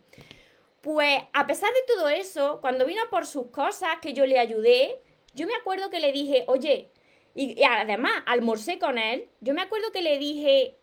Pues 0.81 1.19
a 1.33 1.47
pesar 1.47 1.71
de 1.73 1.95
todo 1.95 2.09
eso, 2.09 2.59
cuando 2.61 2.85
vino 2.85 3.01
por 3.09 3.25
sus 3.25 3.47
cosas, 3.47 3.97
que 4.03 4.13
yo 4.13 4.27
le 4.27 4.37
ayudé, 4.37 5.01
yo 5.33 5.47
me 5.47 5.55
acuerdo 5.55 5.89
que 5.89 5.99
le 5.99 6.11
dije, 6.11 6.43
oye, 6.45 6.91
y, 7.33 7.63
además 7.63 8.11
almorcé 8.25 8.79
con 8.79 8.97
él, 8.97 9.29
yo 9.39 9.53
me 9.53 9.61
acuerdo 9.61 9.91
que 9.91 10.01
le 10.01 10.17
dije, 10.17 10.77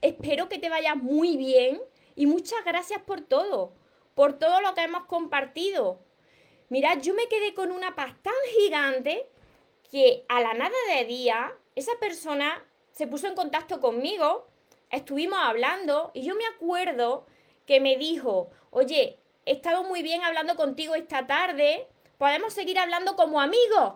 espero 0.00 0.48
que 0.48 0.58
te 0.58 0.68
vaya 0.68 0.94
muy 0.94 1.36
bien 1.36 1.80
y 2.16 2.26
muchas 2.26 2.64
gracias 2.64 3.02
por 3.02 3.20
todo, 3.20 3.72
por 4.14 4.38
todo 4.38 4.60
lo 4.60 4.74
que 4.74 4.82
hemos 4.82 5.06
compartido. 5.06 6.00
Mira, 6.68 6.94
yo 6.94 7.14
me 7.14 7.28
quedé 7.28 7.54
con 7.54 7.70
una 7.70 7.94
paz 7.94 8.14
tan 8.22 8.34
gigante 8.58 9.28
que 9.90 10.24
a 10.28 10.40
la 10.40 10.54
nada 10.54 10.74
de 10.96 11.04
día, 11.04 11.52
esa 11.74 11.92
persona 12.00 12.64
se 12.92 13.06
puso 13.06 13.26
en 13.26 13.34
contacto 13.34 13.80
conmigo, 13.80 14.46
estuvimos 14.90 15.38
hablando 15.40 16.10
y 16.14 16.22
yo 16.22 16.34
me 16.34 16.46
acuerdo 16.46 17.26
que 17.66 17.80
me 17.80 17.96
dijo, 17.96 18.50
oye, 18.70 19.18
he 19.46 19.52
estado 19.52 19.84
muy 19.84 20.02
bien 20.02 20.22
hablando 20.22 20.56
contigo 20.56 20.94
esta 20.94 21.26
tarde, 21.26 21.86
podemos 22.18 22.52
seguir 22.54 22.78
hablando 22.78 23.16
como 23.16 23.40
amigos. 23.40 23.94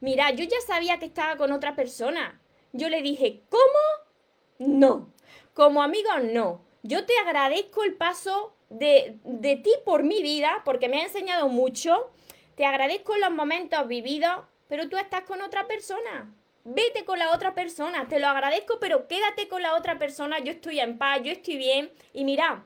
Mira, 0.00 0.30
yo 0.30 0.44
ya 0.44 0.60
sabía 0.66 0.98
que 0.98 1.06
estaba 1.06 1.36
con 1.36 1.52
otra 1.52 1.74
persona. 1.74 2.40
Yo 2.72 2.88
le 2.88 3.02
dije, 3.02 3.42
¿cómo? 3.48 4.72
No. 4.78 5.12
Como 5.54 5.82
amigos, 5.82 6.22
no. 6.32 6.64
Yo 6.82 7.04
te 7.06 7.16
agradezco 7.18 7.82
el 7.82 7.94
paso 7.94 8.54
de, 8.68 9.18
de 9.24 9.56
ti 9.56 9.72
por 9.84 10.02
mi 10.02 10.22
vida, 10.22 10.62
porque 10.64 10.88
me 10.88 11.00
ha 11.00 11.04
enseñado 11.04 11.48
mucho. 11.48 12.10
Te 12.54 12.64
agradezco 12.64 13.16
los 13.16 13.30
momentos 13.30 13.86
vividos, 13.88 14.44
pero 14.68 14.88
tú 14.88 14.96
estás 14.96 15.22
con 15.22 15.42
otra 15.42 15.66
persona 15.66 16.32
vete 16.68 17.04
con 17.04 17.18
la 17.18 17.32
otra 17.32 17.54
persona, 17.54 18.08
te 18.08 18.18
lo 18.18 18.28
agradezco, 18.28 18.78
pero 18.78 19.08
quédate 19.08 19.48
con 19.48 19.62
la 19.62 19.74
otra 19.74 19.98
persona, 19.98 20.38
yo 20.38 20.52
estoy 20.52 20.80
en 20.80 20.98
paz, 20.98 21.20
yo 21.22 21.32
estoy 21.32 21.56
bien. 21.56 21.90
Y 22.12 22.24
mira, 22.24 22.64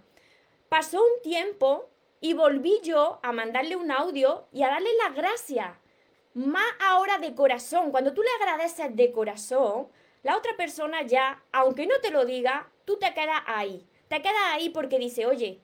pasó 0.69 0.99
un 0.99 1.23
tiempo 1.23 1.89
y 2.21 2.35
volví 2.35 2.81
yo 2.83 3.21
a 3.23 3.33
mandarle 3.33 3.77
un 3.77 3.91
audio 3.91 4.47
y 4.53 4.63
a 4.63 4.69
darle 4.69 4.91
las 5.05 5.15
gracias. 5.15 5.77
Más 6.35 6.65
ahora 6.81 7.19
de 7.19 7.35
corazón, 7.35 7.91
cuando 7.91 8.15
tú 8.15 8.23
le 8.23 8.29
agradeces 8.41 8.97
de 8.97 9.13
corazón, 9.13 9.89
la 10.23 10.37
otra 10.37 10.57
persona 10.57 11.03
ya, 11.03 11.43
aunque 11.53 11.87
no 11.87 12.01
te 12.01 12.11
lo 12.11 12.25
diga, 12.25 12.71
tú 12.85 12.99
te 12.99 13.13
quedas 13.13 13.43
ahí. 13.47 13.87
Te 14.09 14.23
quedas 14.23 14.43
ahí 14.53 14.71
porque 14.71 14.99
dice, 14.99 15.27
oye, 15.27 15.61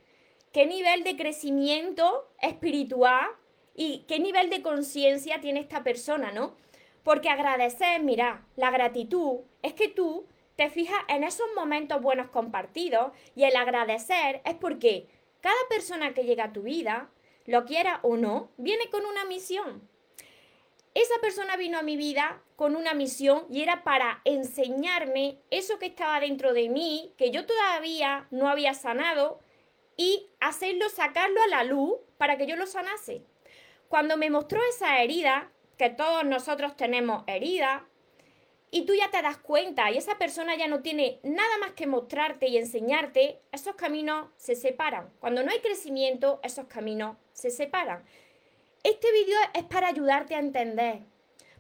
¿qué 0.53 0.67
nivel 0.67 1.05
de 1.05 1.17
crecimiento 1.17 2.31
espiritual 2.41 3.29
y 3.75 4.05
qué 4.09 4.19
nivel 4.19 4.51
de 4.51 4.63
conciencia 4.63 5.41
tiene 5.41 5.61
esta 5.61 5.85
persona, 5.85 6.33
no? 6.33 6.57
Porque 7.03 7.31
agradecer, 7.31 8.03
mira, 8.03 8.47
la 8.57 8.71
gratitud 8.71 9.41
es 9.63 9.73
que 9.73 9.89
tú 9.89 10.27
te 10.57 10.69
fijas 10.69 11.01
en 11.09 11.25
esos 11.25 11.47
momentos 11.55 12.03
buenos 12.03 12.29
compartidos 12.29 13.13
y 13.37 13.45
el 13.45 13.57
agradecer 13.57 14.43
es 14.45 14.55
porque 14.55 15.09
cada 15.41 15.57
persona 15.71 16.13
que 16.13 16.25
llega 16.25 16.45
a 16.45 16.53
tu 16.53 16.63
vida, 16.63 17.11
lo 17.47 17.65
quiera 17.65 18.01
o 18.03 18.17
no, 18.17 18.51
viene 18.57 18.91
con 18.91 19.07
una 19.07 19.25
misión. 19.25 19.89
Esa 20.99 21.15
persona 21.21 21.57
vino 21.57 21.79
a 21.79 21.83
mi 21.83 21.97
vida 21.97 22.43
con 22.57 22.75
una 22.75 22.93
misión 22.93 23.47
y 23.49 23.63
era 23.63 23.85
para 23.85 24.21
enseñarme 24.25 25.39
eso 25.49 25.79
que 25.79 25.87
estaba 25.87 26.19
dentro 26.19 26.53
de 26.53 26.69
mí, 26.69 27.15
que 27.17 27.31
yo 27.31 27.47
todavía 27.47 28.27
no 28.33 28.49
había 28.49 28.75
sanado, 28.75 29.39
y 29.97 30.27
hacerlo, 30.41 30.89
sacarlo 30.89 31.41
a 31.41 31.47
la 31.47 31.63
luz 31.63 31.95
para 32.17 32.37
que 32.37 32.49
yo 32.49 32.57
lo 32.57 32.67
sanase. 32.67 33.23
Cuando 33.87 34.17
me 34.17 34.29
mostró 34.29 34.61
esa 34.71 35.01
herida, 35.01 35.53
que 35.77 35.89
todos 35.89 36.25
nosotros 36.25 36.77
tenemos 36.77 37.23
heridas, 37.29 37.83
y 38.73 38.85
tú 38.85 38.93
ya 38.93 39.09
te 39.09 39.23
das 39.23 39.39
cuenta 39.39 39.93
y 39.93 39.99
esa 39.99 40.19
persona 40.19 40.57
ya 40.57 40.67
no 40.67 40.83
tiene 40.83 41.21
nada 41.23 41.59
más 41.61 41.75
que 41.75 41.87
mostrarte 41.87 42.49
y 42.49 42.59
enseñarte, 42.59 43.41
esos 43.53 43.77
caminos 43.77 44.31
se 44.37 44.57
separan. 44.57 45.13
Cuando 45.21 45.45
no 45.45 45.53
hay 45.53 45.61
crecimiento, 45.61 46.41
esos 46.43 46.67
caminos 46.67 47.17
se 47.33 47.51
separan. 47.51 48.05
Este 48.89 49.13
vídeo 49.13 49.37
es 49.53 49.65
para 49.65 49.89
ayudarte 49.89 50.35
a 50.35 50.39
entender, 50.39 51.01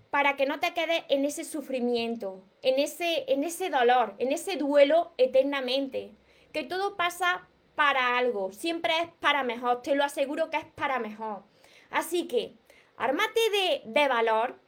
para 0.08 0.34
que 0.34 0.46
no 0.46 0.60
te 0.60 0.72
quedes 0.72 1.04
en 1.10 1.26
ese 1.26 1.44
sufrimiento, 1.44 2.42
en 2.62 2.78
ese, 2.78 3.30
en 3.30 3.44
ese 3.44 3.68
dolor, 3.68 4.14
en 4.16 4.32
ese 4.32 4.56
duelo 4.56 5.12
eternamente. 5.18 6.14
Que 6.54 6.64
todo 6.64 6.96
pasa 6.96 7.46
para 7.74 8.16
algo, 8.16 8.50
siempre 8.52 8.94
es 9.02 9.08
para 9.20 9.42
mejor, 9.42 9.82
te 9.82 9.94
lo 9.94 10.04
aseguro 10.04 10.48
que 10.48 10.56
es 10.56 10.64
para 10.74 11.00
mejor. 11.00 11.42
Así 11.90 12.26
que, 12.26 12.54
ármate 12.96 13.40
de, 13.50 13.82
de 13.84 14.08
valor, 14.08 14.58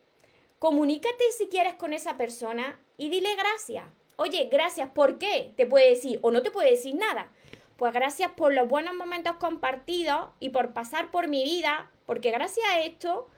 comunícate 0.59 1.33
si 1.39 1.49
quieres 1.49 1.77
con 1.77 1.95
esa 1.95 2.19
persona 2.19 2.79
y 2.99 3.09
dile 3.09 3.37
gracias. 3.37 3.87
Oye, 4.17 4.51
gracias, 4.53 4.91
¿por 4.91 5.17
qué? 5.17 5.55
Te 5.57 5.65
puede 5.65 5.89
decir 5.89 6.19
o 6.21 6.31
no 6.31 6.43
te 6.43 6.51
puede 6.51 6.73
decir 6.73 6.95
nada. 6.95 7.33
Pues 7.79 7.95
gracias 7.95 8.33
por 8.33 8.53
los 8.53 8.69
buenos 8.69 8.95
momentos 8.95 9.37
compartidos 9.37 10.29
y 10.41 10.51
por 10.51 10.75
pasar 10.75 11.11
por 11.11 11.29
mi 11.29 11.43
vida, 11.45 11.91
porque 12.11 12.33
gracias 12.33 12.67
a 12.69 12.81
esto 12.81 13.29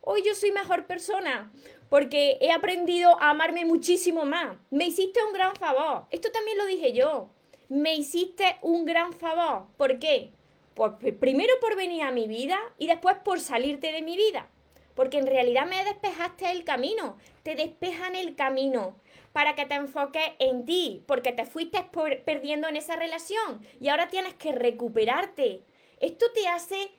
hoy 0.00 0.22
yo 0.22 0.34
soy 0.34 0.52
mejor 0.52 0.86
persona, 0.86 1.52
porque 1.90 2.38
he 2.40 2.50
aprendido 2.50 3.20
a 3.20 3.28
amarme 3.28 3.66
muchísimo 3.66 4.24
más. 4.24 4.56
Me 4.70 4.86
hiciste 4.86 5.22
un 5.22 5.34
gran 5.34 5.54
favor. 5.54 6.06
Esto 6.10 6.32
también 6.32 6.56
lo 6.56 6.64
dije 6.64 6.94
yo. 6.94 7.28
Me 7.68 7.94
hiciste 7.94 8.56
un 8.62 8.86
gran 8.86 9.12
favor. 9.12 9.66
¿Por 9.76 9.98
qué? 9.98 10.32
Pues 10.72 10.92
primero 11.20 11.52
por 11.60 11.76
venir 11.76 12.04
a 12.04 12.10
mi 12.10 12.26
vida 12.26 12.58
y 12.78 12.86
después 12.86 13.18
por 13.22 13.38
salirte 13.38 13.92
de 13.92 14.00
mi 14.00 14.16
vida 14.16 14.48
porque 14.94 15.18
en 15.18 15.26
realidad 15.26 15.66
me 15.66 15.84
despejaste 15.84 16.50
el 16.50 16.64
camino, 16.64 17.16
te 17.42 17.54
despejan 17.54 18.14
el 18.14 18.34
camino 18.34 18.96
para 19.32 19.54
que 19.54 19.64
te 19.64 19.74
enfoques 19.74 20.32
en 20.38 20.66
ti, 20.66 21.02
porque 21.06 21.32
te 21.32 21.46
fuiste 21.46 21.86
perdiendo 22.24 22.68
en 22.68 22.76
esa 22.76 22.96
relación 22.96 23.66
y 23.80 23.88
ahora 23.88 24.08
tienes 24.08 24.34
que 24.34 24.52
recuperarte. 24.52 25.62
Esto 25.98 26.26
te 26.34 26.46
hace 26.48 26.90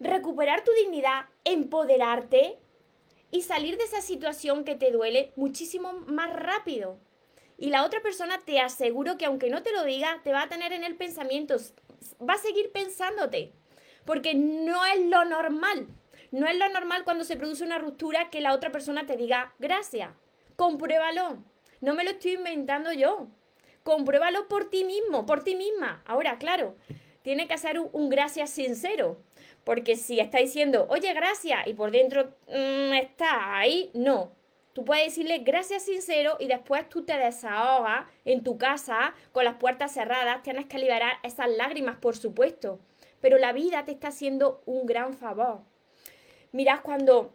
recuperar 0.00 0.64
tu 0.64 0.72
dignidad, 0.72 1.26
empoderarte 1.44 2.58
y 3.30 3.42
salir 3.42 3.76
de 3.76 3.84
esa 3.84 4.00
situación 4.00 4.64
que 4.64 4.74
te 4.74 4.90
duele 4.90 5.32
muchísimo 5.36 5.92
más 5.92 6.32
rápido. 6.32 6.98
Y 7.58 7.68
la 7.68 7.84
otra 7.84 8.00
persona 8.00 8.40
te 8.44 8.58
aseguro 8.58 9.18
que 9.18 9.26
aunque 9.26 9.50
no 9.50 9.62
te 9.62 9.72
lo 9.72 9.84
diga, 9.84 10.20
te 10.24 10.32
va 10.32 10.42
a 10.42 10.48
tener 10.48 10.72
en 10.72 10.82
el 10.82 10.96
pensamiento, 10.96 11.56
va 12.26 12.34
a 12.34 12.38
seguir 12.38 12.72
pensándote, 12.72 13.52
porque 14.06 14.34
no 14.34 14.84
es 14.86 15.00
lo 15.00 15.24
normal. 15.26 15.86
No 16.30 16.46
es 16.46 16.56
lo 16.56 16.68
normal 16.68 17.04
cuando 17.04 17.24
se 17.24 17.36
produce 17.36 17.64
una 17.64 17.78
ruptura 17.78 18.30
que 18.30 18.40
la 18.40 18.54
otra 18.54 18.70
persona 18.70 19.04
te 19.04 19.16
diga 19.16 19.52
gracias. 19.58 20.10
Compruébalo. 20.56 21.38
No 21.80 21.94
me 21.94 22.04
lo 22.04 22.10
estoy 22.10 22.32
inventando 22.32 22.92
yo. 22.92 23.28
Compruébalo 23.82 24.46
por 24.46 24.70
ti 24.70 24.84
mismo, 24.84 25.26
por 25.26 25.42
ti 25.42 25.56
misma. 25.56 26.02
Ahora, 26.06 26.38
claro, 26.38 26.76
tiene 27.22 27.48
que 27.48 27.58
ser 27.58 27.80
un, 27.80 28.08
gracias 28.08 28.50
sincero. 28.50 29.18
Porque 29.70 29.94
si 29.94 30.18
está 30.18 30.38
diciendo, 30.38 30.88
oye, 30.90 31.14
gracias, 31.14 31.64
y 31.68 31.74
por 31.74 31.92
dentro 31.92 32.34
mm, 32.48 32.92
está 32.94 33.56
ahí, 33.56 33.92
no. 33.94 34.32
Tú 34.72 34.84
puedes 34.84 35.04
decirle 35.04 35.38
gracias 35.38 35.84
sincero 35.84 36.36
y 36.40 36.48
después 36.48 36.88
tú 36.88 37.04
te 37.04 37.16
desahogas 37.16 38.08
en 38.24 38.42
tu 38.42 38.58
casa 38.58 39.14
con 39.30 39.44
las 39.44 39.58
puertas 39.58 39.94
cerradas. 39.94 40.42
Tienes 40.42 40.66
que 40.66 40.80
liberar 40.80 41.12
esas 41.22 41.48
lágrimas, 41.50 41.98
por 41.98 42.16
supuesto. 42.16 42.80
Pero 43.20 43.38
la 43.38 43.52
vida 43.52 43.84
te 43.84 43.92
está 43.92 44.08
haciendo 44.08 44.60
un 44.66 44.86
gran 44.86 45.14
favor. 45.14 45.60
Mirad, 46.50 46.80
cuando 46.82 47.32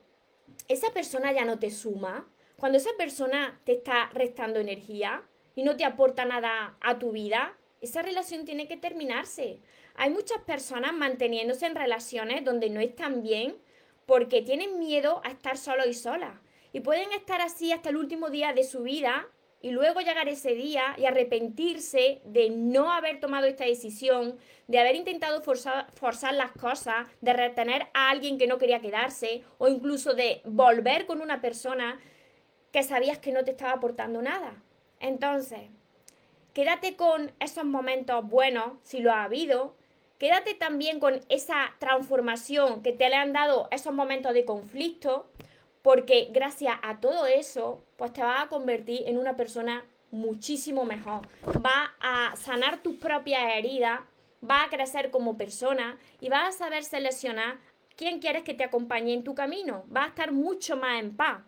esa 0.67 0.91
persona 0.91 1.31
ya 1.31 1.45
no 1.45 1.57
te 1.57 1.71
suma, 1.71 2.27
cuando 2.57 2.79
esa 2.79 2.91
persona 2.97 3.61
te 3.63 3.71
está 3.71 4.09
restando 4.11 4.59
energía 4.59 5.23
y 5.55 5.63
no 5.63 5.77
te 5.77 5.85
aporta 5.85 6.25
nada 6.25 6.75
a 6.81 6.99
tu 6.99 7.13
vida, 7.13 7.55
esa 7.79 8.01
relación 8.01 8.43
tiene 8.43 8.67
que 8.67 8.75
terminarse. 8.75 9.61
Hay 9.97 10.09
muchas 10.09 10.39
personas 10.39 10.93
manteniéndose 10.93 11.65
en 11.65 11.75
relaciones 11.75 12.43
donde 12.43 12.69
no 12.69 12.79
están 12.79 13.21
bien 13.23 13.57
porque 14.05 14.41
tienen 14.41 14.77
miedo 14.77 15.21
a 15.23 15.29
estar 15.29 15.57
solos 15.57 15.87
y 15.87 15.93
solas. 15.93 16.39
Y 16.73 16.81
pueden 16.81 17.11
estar 17.13 17.41
así 17.41 17.71
hasta 17.71 17.89
el 17.89 17.97
último 17.97 18.29
día 18.29 18.53
de 18.53 18.63
su 18.63 18.83
vida 18.83 19.27
y 19.61 19.71
luego 19.71 20.01
llegar 20.01 20.27
ese 20.27 20.53
día 20.53 20.95
y 20.97 21.05
arrepentirse 21.05 22.21
de 22.25 22.49
no 22.49 22.91
haber 22.91 23.19
tomado 23.19 23.47
esta 23.47 23.65
decisión, 23.65 24.37
de 24.67 24.79
haber 24.79 24.95
intentado 24.95 25.41
forzar, 25.41 26.33
las 26.33 26.51
cosas, 26.51 27.07
de 27.21 27.33
retener 27.33 27.87
a 27.93 28.09
alguien 28.09 28.37
que 28.37 28.47
no 28.47 28.57
quería 28.57 28.81
quedarse 28.81 29.43
o 29.57 29.67
incluso 29.67 30.13
de 30.13 30.41
volver 30.43 31.05
con 31.05 31.21
una 31.21 31.41
persona 31.41 31.99
que 32.71 32.83
sabías 32.83 33.17
que 33.17 33.31
no 33.31 33.43
te 33.43 33.51
estaba 33.51 33.71
aportando 33.71 34.21
nada. 34.21 34.61
Entonces, 34.99 35.61
quédate 36.53 36.95
con 36.95 37.31
esos 37.39 37.65
momentos 37.65 38.27
buenos, 38.27 38.73
si 38.83 38.99
lo 38.99 39.11
ha 39.13 39.23
habido, 39.23 39.75
quédate 40.17 40.53
también 40.53 40.99
con 40.99 41.21
esa 41.29 41.73
transformación 41.79 42.81
que 42.83 42.93
te 42.93 43.09
le 43.09 43.15
han 43.15 43.33
dado 43.33 43.67
esos 43.71 43.93
momentos 43.93 44.33
de 44.33 44.45
conflicto, 44.45 45.27
porque 45.81 46.29
gracias 46.31 46.77
a 46.81 46.99
todo 46.99 47.27
eso, 47.27 47.83
pues 47.97 48.11
te 48.13 48.23
vas 48.23 48.43
a 48.43 48.47
convertir 48.47 49.03
en 49.05 49.17
una 49.17 49.35
persona 49.35 49.85
muchísimo 50.11 50.85
mejor. 50.85 51.27
Va 51.63 51.93
a 51.99 52.35
sanar 52.35 52.81
tus 52.81 52.95
propias 52.95 53.41
heridas, 53.55 53.99
va 54.49 54.63
a 54.63 54.69
crecer 54.69 55.11
como 55.11 55.37
persona 55.37 55.97
y 56.19 56.29
vas 56.29 56.55
a 56.55 56.57
saber 56.57 56.83
seleccionar 56.83 57.59
quién 57.95 58.19
quieres 58.19 58.43
que 58.43 58.53
te 58.53 58.63
acompañe 58.63 59.13
en 59.13 59.23
tu 59.23 59.35
camino. 59.35 59.85
Va 59.95 60.05
a 60.05 60.07
estar 60.07 60.31
mucho 60.31 60.77
más 60.77 60.99
en 60.99 61.15
paz. 61.15 61.41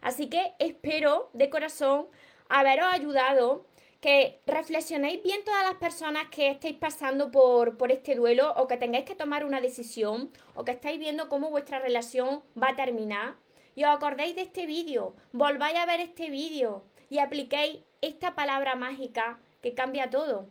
Así 0.00 0.28
que 0.28 0.54
espero 0.58 1.30
de 1.32 1.50
corazón 1.50 2.06
haberos 2.48 2.86
ayudado 2.92 3.66
que 4.00 4.40
reflexionéis 4.46 5.22
bien 5.22 5.44
todas 5.44 5.64
las 5.64 5.74
personas 5.74 6.28
que 6.30 6.48
estéis 6.48 6.76
pasando 6.76 7.30
por, 7.30 7.76
por 7.76 7.92
este 7.92 8.14
duelo 8.14 8.52
o 8.56 8.66
que 8.66 8.76
tengáis 8.76 9.04
que 9.04 9.14
tomar 9.14 9.44
una 9.44 9.60
decisión 9.60 10.30
o 10.54 10.64
que 10.64 10.72
estáis 10.72 10.98
viendo 10.98 11.28
cómo 11.28 11.50
vuestra 11.50 11.78
relación 11.78 12.42
va 12.60 12.70
a 12.70 12.76
terminar. 12.76 13.36
Y 13.74 13.84
os 13.84 13.90
acordéis 13.90 14.34
de 14.34 14.42
este 14.42 14.66
vídeo, 14.66 15.14
volváis 15.32 15.76
a 15.76 15.86
ver 15.86 16.00
este 16.00 16.30
vídeo 16.30 16.84
y 17.08 17.18
apliquéis 17.18 17.80
esta 18.00 18.34
palabra 18.34 18.74
mágica 18.74 19.38
que 19.60 19.74
cambia 19.74 20.10
todo. 20.10 20.48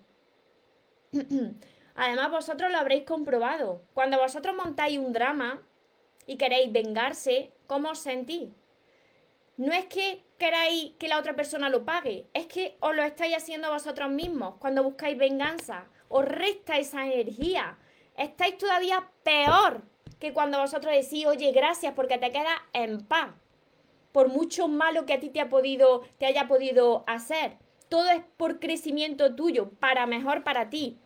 Además, 1.96 2.32
vosotros 2.32 2.72
lo 2.72 2.78
habréis 2.78 3.04
comprobado. 3.04 3.82
Cuando 3.94 4.20
vosotros 4.20 4.56
montáis 4.56 4.98
un 4.98 5.12
drama 5.12 5.62
y 6.26 6.38
queréis 6.38 6.72
vengarse, 6.72 7.52
¿cómo 7.68 7.90
os 7.90 8.00
sentís? 8.00 8.50
no 9.60 9.74
es 9.74 9.88
que 9.88 10.24
queráis 10.40 10.94
que 10.98 11.08
la 11.08 11.20
otra 11.20 11.36
persona 11.36 11.70
lo 11.70 11.86
pague, 11.86 12.26
es 12.34 12.48
que 12.48 12.78
os 12.80 12.96
lo 12.96 13.04
estáis 13.04 13.36
haciendo 13.36 13.70
vosotros 13.72 14.10
mismos 14.10 14.56
cuando 14.58 14.84
buscáis 14.84 15.18
venganza. 15.18 15.86
Os 16.08 16.26
resta 16.26 16.80
esa 16.80 17.06
energía. 17.06 17.78
Estáis 18.18 18.58
todavía 18.58 19.08
peor 19.22 19.84
que 20.20 20.34
cuando 20.34 20.60
vosotros 20.60 20.94
decís, 20.94 21.28
oye, 21.28 21.52
gracias 21.52 21.94
porque 21.94 22.18
te 22.18 22.32
quedas 22.32 22.60
en 22.74 23.06
paz. 23.06 23.30
Por 24.12 24.30
mucho 24.30 24.68
malo 24.68 25.06
que 25.06 25.14
a 25.14 25.20
ti 25.20 25.30
te, 25.30 25.40
ha 25.40 25.50
podido, 25.50 26.02
te 26.18 26.26
haya 26.26 26.48
podido 26.48 27.04
hacer. 27.06 27.58
Todo 27.88 28.10
es 28.10 28.24
por 28.38 28.60
crecimiento 28.60 29.36
tuyo, 29.36 29.70
para 29.80 30.08
mejor 30.08 30.44
para 30.44 30.70
ti. 30.70 30.98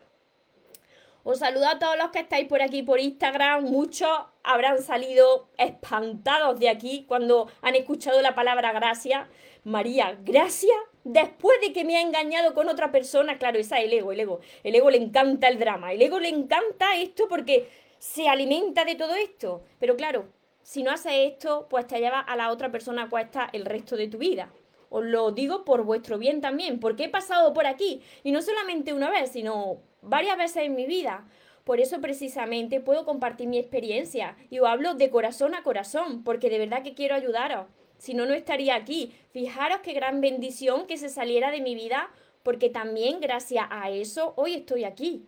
Os 1.23 1.39
saludo 1.39 1.67
a 1.67 1.79
todos 1.79 1.97
los 1.97 2.11
que 2.11 2.19
estáis 2.19 2.47
por 2.47 2.61
aquí 2.61 2.83
por 2.83 2.99
Instagram. 2.99 3.63
Muchos 3.63 4.09
habrán 4.43 4.81
salido 4.81 5.49
espantados 5.57 6.59
de 6.59 6.69
aquí 6.69 7.05
cuando 7.07 7.49
han 7.61 7.75
escuchado 7.75 8.21
la 8.21 8.35
palabra 8.35 8.73
gracia. 8.73 9.29
María, 9.63 10.17
gracias. 10.23 10.75
Después 11.05 11.59
de 11.61 11.73
que 11.73 11.85
me 11.85 11.97
ha 11.97 12.01
engañado 12.01 12.53
con 12.53 12.69
otra 12.69 12.91
persona, 12.91 13.37
claro, 13.37 13.59
esa 13.59 13.79
es 13.79 13.85
el 13.85 13.93
ego, 13.93 14.11
el 14.11 14.19
ego. 14.19 14.39
El 14.63 14.75
ego 14.75 14.89
le 14.89 14.97
encanta 14.97 15.47
el 15.47 15.59
drama, 15.59 15.93
el 15.93 16.01
ego 16.01 16.19
le 16.19 16.29
encanta 16.29 16.95
esto 16.95 17.27
porque 17.27 17.69
se 17.97 18.27
alimenta 18.27 18.85
de 18.85 18.95
todo 18.95 19.15
esto. 19.15 19.63
Pero 19.79 19.95
claro, 19.95 20.27
si 20.61 20.83
no 20.83 20.91
haces 20.91 21.13
esto, 21.31 21.67
pues 21.69 21.87
te 21.87 21.99
lleva 21.99 22.19
a 22.19 22.35
la 22.35 22.51
otra 22.51 22.71
persona 22.71 23.09
cuesta 23.09 23.49
el 23.53 23.65
resto 23.65 23.95
de 23.95 24.07
tu 24.07 24.17
vida. 24.17 24.51
os 24.89 25.03
lo 25.03 25.31
digo 25.31 25.65
por 25.65 25.83
vuestro 25.83 26.19
bien 26.19 26.39
también, 26.39 26.79
porque 26.79 27.05
he 27.05 27.09
pasado 27.09 27.51
por 27.53 27.65
aquí, 27.65 28.01
y 28.23 28.31
no 28.31 28.43
solamente 28.43 28.93
una 28.93 29.09
vez, 29.09 29.31
sino 29.31 29.79
varias 30.01 30.37
veces 30.37 30.63
en 30.65 30.75
mi 30.75 30.85
vida. 30.85 31.25
Por 31.63 31.79
eso 31.79 32.01
precisamente 32.01 32.81
puedo 32.81 33.05
compartir 33.05 33.47
mi 33.47 33.57
experiencia 33.57 34.35
y 34.49 34.59
os 34.59 34.67
hablo 34.67 34.95
de 34.95 35.09
corazón 35.09 35.55
a 35.55 35.63
corazón, 35.63 36.23
porque 36.23 36.49
de 36.49 36.59
verdad 36.59 36.83
que 36.83 36.93
quiero 36.93 37.15
ayudaros. 37.15 37.67
Si 37.97 38.13
no, 38.13 38.25
no 38.25 38.33
estaría 38.33 38.75
aquí. 38.75 39.13
Fijaros 39.31 39.79
qué 39.81 39.93
gran 39.93 40.19
bendición 40.19 40.87
que 40.87 40.97
se 40.97 41.07
saliera 41.07 41.51
de 41.51 41.61
mi 41.61 41.73
vida, 41.73 42.09
porque 42.43 42.69
también 42.69 43.21
gracias 43.21 43.65
a 43.69 43.89
eso 43.89 44.33
hoy 44.35 44.55
estoy 44.55 44.83
aquí. 44.83 45.25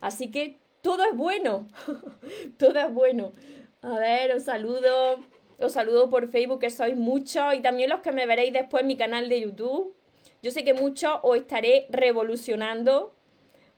Así 0.00 0.30
que 0.30 0.58
todo 0.80 1.04
es 1.04 1.14
bueno, 1.14 1.68
todo 2.58 2.78
es 2.78 2.92
bueno. 2.92 3.32
A 3.82 3.98
ver, 3.98 4.32
os 4.32 4.44
saludo, 4.44 5.22
os 5.58 5.72
saludo 5.72 6.08
por 6.08 6.30
Facebook, 6.30 6.60
que 6.60 6.70
sois 6.70 6.96
muchos, 6.96 7.54
y 7.54 7.60
también 7.60 7.90
los 7.90 8.00
que 8.00 8.12
me 8.12 8.26
veréis 8.26 8.54
después 8.54 8.80
en 8.82 8.86
mi 8.86 8.96
canal 8.96 9.28
de 9.28 9.42
YouTube. 9.42 9.94
Yo 10.42 10.50
sé 10.50 10.64
que 10.64 10.72
muchos 10.72 11.12
os 11.22 11.36
estaré 11.36 11.86
revolucionando 11.90 13.12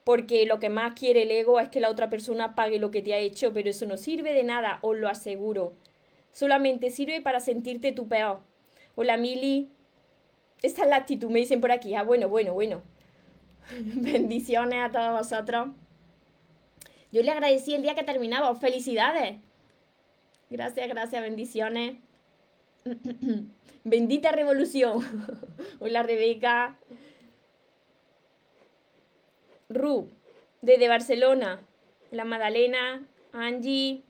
porque 0.04 0.46
lo 0.46 0.58
que 0.58 0.68
más 0.68 0.94
quiere 0.94 1.22
el 1.22 1.30
ego 1.30 1.60
es 1.60 1.68
que 1.68 1.80
la 1.80 1.90
otra 1.90 2.10
persona 2.10 2.54
pague 2.54 2.78
lo 2.78 2.90
que 2.90 3.02
te 3.02 3.14
ha 3.14 3.18
hecho, 3.18 3.52
pero 3.52 3.70
eso 3.70 3.86
no 3.86 3.96
sirve 3.96 4.32
de 4.32 4.42
nada, 4.42 4.78
os 4.82 4.96
lo 4.96 5.08
aseguro. 5.08 5.74
Solamente 6.32 6.90
sirve 6.90 7.20
para 7.20 7.40
sentirte 7.40 7.92
tu 7.92 8.08
peor. 8.08 8.40
Hola 8.94 9.16
Mili, 9.16 9.68
esa 10.62 10.82
es 10.82 10.88
la 10.88 10.96
actitud, 10.96 11.30
me 11.30 11.40
dicen 11.40 11.60
por 11.60 11.72
aquí. 11.72 11.94
Ah, 11.94 12.02
bueno, 12.02 12.28
bueno, 12.28 12.52
bueno. 12.54 12.82
Bendiciones 13.80 14.78
a 14.82 14.90
todos 14.90 15.18
vosotros. 15.18 15.68
Yo 17.12 17.22
le 17.22 17.30
agradecí 17.30 17.74
el 17.74 17.82
día 17.82 17.94
que 17.94 18.04
terminaba. 18.04 18.54
¡Felicidades! 18.54 19.38
Gracias, 20.48 20.88
gracias, 20.88 21.22
bendiciones. 21.22 21.96
Bendita 23.84 24.32
revolución. 24.32 25.00
Hola 25.80 26.02
Rebeca. 26.02 26.78
Ru, 29.70 30.10
desde 30.60 30.88
Barcelona. 30.88 31.60
La 32.10 32.24
Madalena, 32.24 33.06
Angie. 33.32 34.02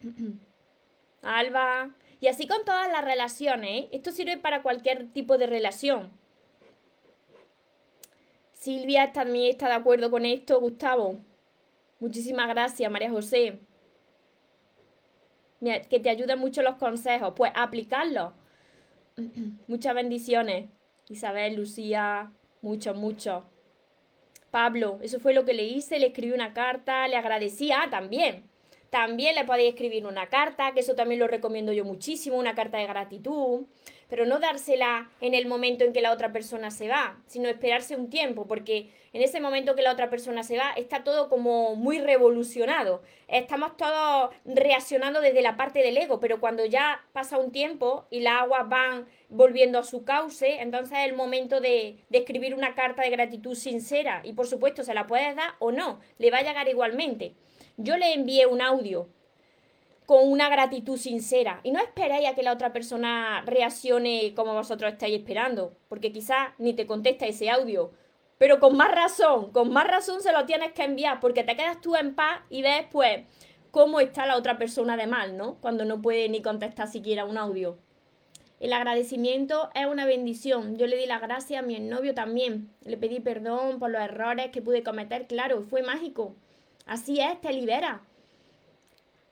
Alba. 1.22 1.90
Y 2.20 2.28
así 2.28 2.48
con 2.48 2.64
todas 2.64 2.90
las 2.90 3.04
relaciones. 3.04 3.84
¿eh? 3.84 3.88
Esto 3.92 4.10
sirve 4.10 4.38
para 4.38 4.62
cualquier 4.62 5.12
tipo 5.12 5.36
de 5.36 5.46
relación. 5.46 6.10
Silvia 8.54 9.12
también 9.12 9.50
está 9.50 9.68
de 9.68 9.74
acuerdo 9.74 10.10
con 10.10 10.24
esto. 10.24 10.58
Gustavo. 10.58 11.20
Muchísimas 12.00 12.48
gracias, 12.48 12.90
María 12.90 13.10
José. 13.10 13.60
que 15.60 16.00
te 16.00 16.08
ayudan 16.08 16.38
mucho 16.38 16.62
los 16.62 16.76
consejos. 16.76 17.34
Pues 17.36 17.52
aplicarlos. 17.54 18.32
Muchas 19.66 19.94
bendiciones. 19.94 20.70
Isabel, 21.08 21.56
Lucía, 21.56 22.32
mucho, 22.66 22.94
mucho. 22.94 23.44
Pablo, 24.50 24.98
eso 25.00 25.20
fue 25.20 25.32
lo 25.34 25.44
que 25.44 25.54
le 25.54 25.64
hice, 25.64 26.00
le 26.00 26.08
escribí 26.08 26.32
una 26.32 26.52
carta, 26.52 27.06
le 27.06 27.16
agradecía 27.16 27.82
ah, 27.82 27.90
también. 27.90 28.42
También 28.90 29.34
le 29.34 29.44
podéis 29.44 29.70
escribir 29.70 30.06
una 30.06 30.28
carta, 30.28 30.72
que 30.72 30.80
eso 30.80 30.94
también 30.94 31.20
lo 31.20 31.26
recomiendo 31.26 31.72
yo 31.72 31.84
muchísimo, 31.84 32.36
una 32.36 32.54
carta 32.54 32.78
de 32.78 32.86
gratitud, 32.86 33.66
pero 34.08 34.26
no 34.26 34.38
dársela 34.38 35.10
en 35.20 35.34
el 35.34 35.46
momento 35.46 35.84
en 35.84 35.92
que 35.92 36.00
la 36.00 36.12
otra 36.12 36.32
persona 36.32 36.70
se 36.70 36.88
va, 36.88 37.18
sino 37.26 37.48
esperarse 37.48 37.96
un 37.96 38.08
tiempo, 38.08 38.46
porque 38.46 38.90
en 39.12 39.22
ese 39.22 39.40
momento 39.40 39.74
que 39.74 39.82
la 39.82 39.92
otra 39.92 40.10
persona 40.10 40.42
se 40.42 40.56
va 40.56 40.72
está 40.76 41.02
todo 41.02 41.28
como 41.28 41.74
muy 41.74 41.98
revolucionado. 41.98 43.02
Estamos 43.28 43.76
todos 43.76 44.30
reaccionando 44.44 45.20
desde 45.20 45.42
la 45.42 45.56
parte 45.56 45.80
del 45.80 45.96
ego, 45.96 46.20
pero 46.20 46.38
cuando 46.38 46.64
ya 46.64 47.04
pasa 47.12 47.38
un 47.38 47.50
tiempo 47.50 48.06
y 48.10 48.20
las 48.20 48.42
aguas 48.42 48.68
van 48.68 49.06
volviendo 49.28 49.78
a 49.78 49.84
su 49.84 50.04
cauce, 50.04 50.60
entonces 50.60 50.98
es 50.98 51.06
el 51.06 51.16
momento 51.16 51.60
de, 51.60 51.96
de 52.08 52.18
escribir 52.18 52.54
una 52.54 52.74
carta 52.74 53.02
de 53.02 53.10
gratitud 53.10 53.56
sincera 53.56 54.20
y 54.22 54.34
por 54.34 54.46
supuesto 54.46 54.84
se 54.84 54.94
la 54.94 55.06
puedes 55.06 55.34
dar 55.34 55.54
o 55.58 55.72
no, 55.72 55.98
le 56.18 56.30
va 56.30 56.38
a 56.38 56.42
llegar 56.42 56.68
igualmente. 56.68 57.34
Yo 57.76 57.96
le 57.96 58.14
envié 58.14 58.46
un 58.46 58.62
audio 58.62 59.08
con 60.06 60.30
una 60.30 60.48
gratitud 60.48 60.96
sincera 60.96 61.60
y 61.62 61.72
no 61.72 61.80
esperéis 61.80 62.28
a 62.28 62.34
que 62.34 62.42
la 62.42 62.52
otra 62.52 62.72
persona 62.72 63.42
reaccione 63.44 64.32
como 64.34 64.54
vosotros 64.54 64.92
estáis 64.92 65.18
esperando, 65.18 65.76
porque 65.88 66.12
quizás 66.12 66.50
ni 66.58 66.72
te 66.72 66.86
contesta 66.86 67.26
ese 67.26 67.50
audio, 67.50 67.90
pero 68.38 68.60
con 68.60 68.76
más 68.76 68.90
razón, 68.94 69.50
con 69.52 69.72
más 69.72 69.86
razón 69.86 70.22
se 70.22 70.32
lo 70.32 70.46
tienes 70.46 70.72
que 70.72 70.84
enviar, 70.84 71.20
porque 71.20 71.44
te 71.44 71.56
quedas 71.56 71.80
tú 71.80 71.96
en 71.96 72.14
paz 72.14 72.40
y 72.48 72.62
ves 72.62 72.86
pues 72.90 73.24
cómo 73.70 74.00
está 74.00 74.24
la 74.24 74.36
otra 74.36 74.56
persona 74.56 74.96
de 74.96 75.06
mal, 75.06 75.36
¿no? 75.36 75.56
Cuando 75.60 75.84
no 75.84 76.00
puede 76.00 76.28
ni 76.30 76.40
contestar 76.40 76.88
siquiera 76.88 77.26
un 77.26 77.36
audio. 77.36 77.76
El 78.58 78.72
agradecimiento 78.72 79.68
es 79.74 79.84
una 79.84 80.06
bendición. 80.06 80.78
Yo 80.78 80.86
le 80.86 80.96
di 80.96 81.04
las 81.04 81.20
gracias 81.20 81.62
a 81.62 81.66
mi 81.66 81.78
novio 81.78 82.14
también. 82.14 82.70
Le 82.84 82.96
pedí 82.96 83.20
perdón 83.20 83.78
por 83.78 83.90
los 83.90 84.00
errores 84.00 84.50
que 84.50 84.62
pude 84.62 84.82
cometer. 84.82 85.26
Claro, 85.26 85.60
fue 85.60 85.82
mágico. 85.82 86.34
Así 86.86 87.20
es, 87.20 87.40
te 87.40 87.52
libera. 87.52 88.00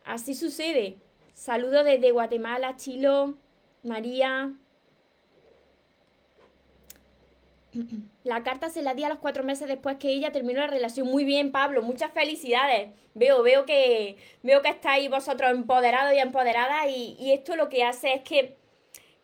Así 0.05 0.35
sucede. 0.35 0.99
Saludos 1.35 1.85
desde 1.85 2.11
Guatemala, 2.11 2.77
Chilo, 2.77 3.35
María. 3.85 4.53
La 8.25 8.43
carta 8.43 8.71
se 8.71 8.83
la 8.83 8.95
di 8.95 9.05
a 9.05 9.09
los 9.09 9.19
cuatro 9.19 9.45
meses 9.45 9.69
después 9.69 9.97
que 9.97 10.11
ella 10.11 10.33
terminó 10.33 10.61
la 10.61 10.67
relación. 10.67 11.07
Muy 11.09 11.25
bien, 11.25 11.53
Pablo, 11.53 11.83
muchas 11.83 12.13
felicidades. 12.13 12.91
Veo, 13.15 13.43
veo 13.43 13.65
que, 13.65 14.17
veo 14.43 14.61
que 14.63 14.69
estáis 14.69 15.09
vosotros 15.09 15.51
empoderados 15.51 16.13
y 16.15 16.19
empoderadas 16.19 16.87
y, 16.89 17.17
y 17.19 17.33
esto 17.33 17.57
lo 17.57 17.69
que 17.69 17.85
hace 17.85 18.15
es 18.15 18.23
que 18.23 18.57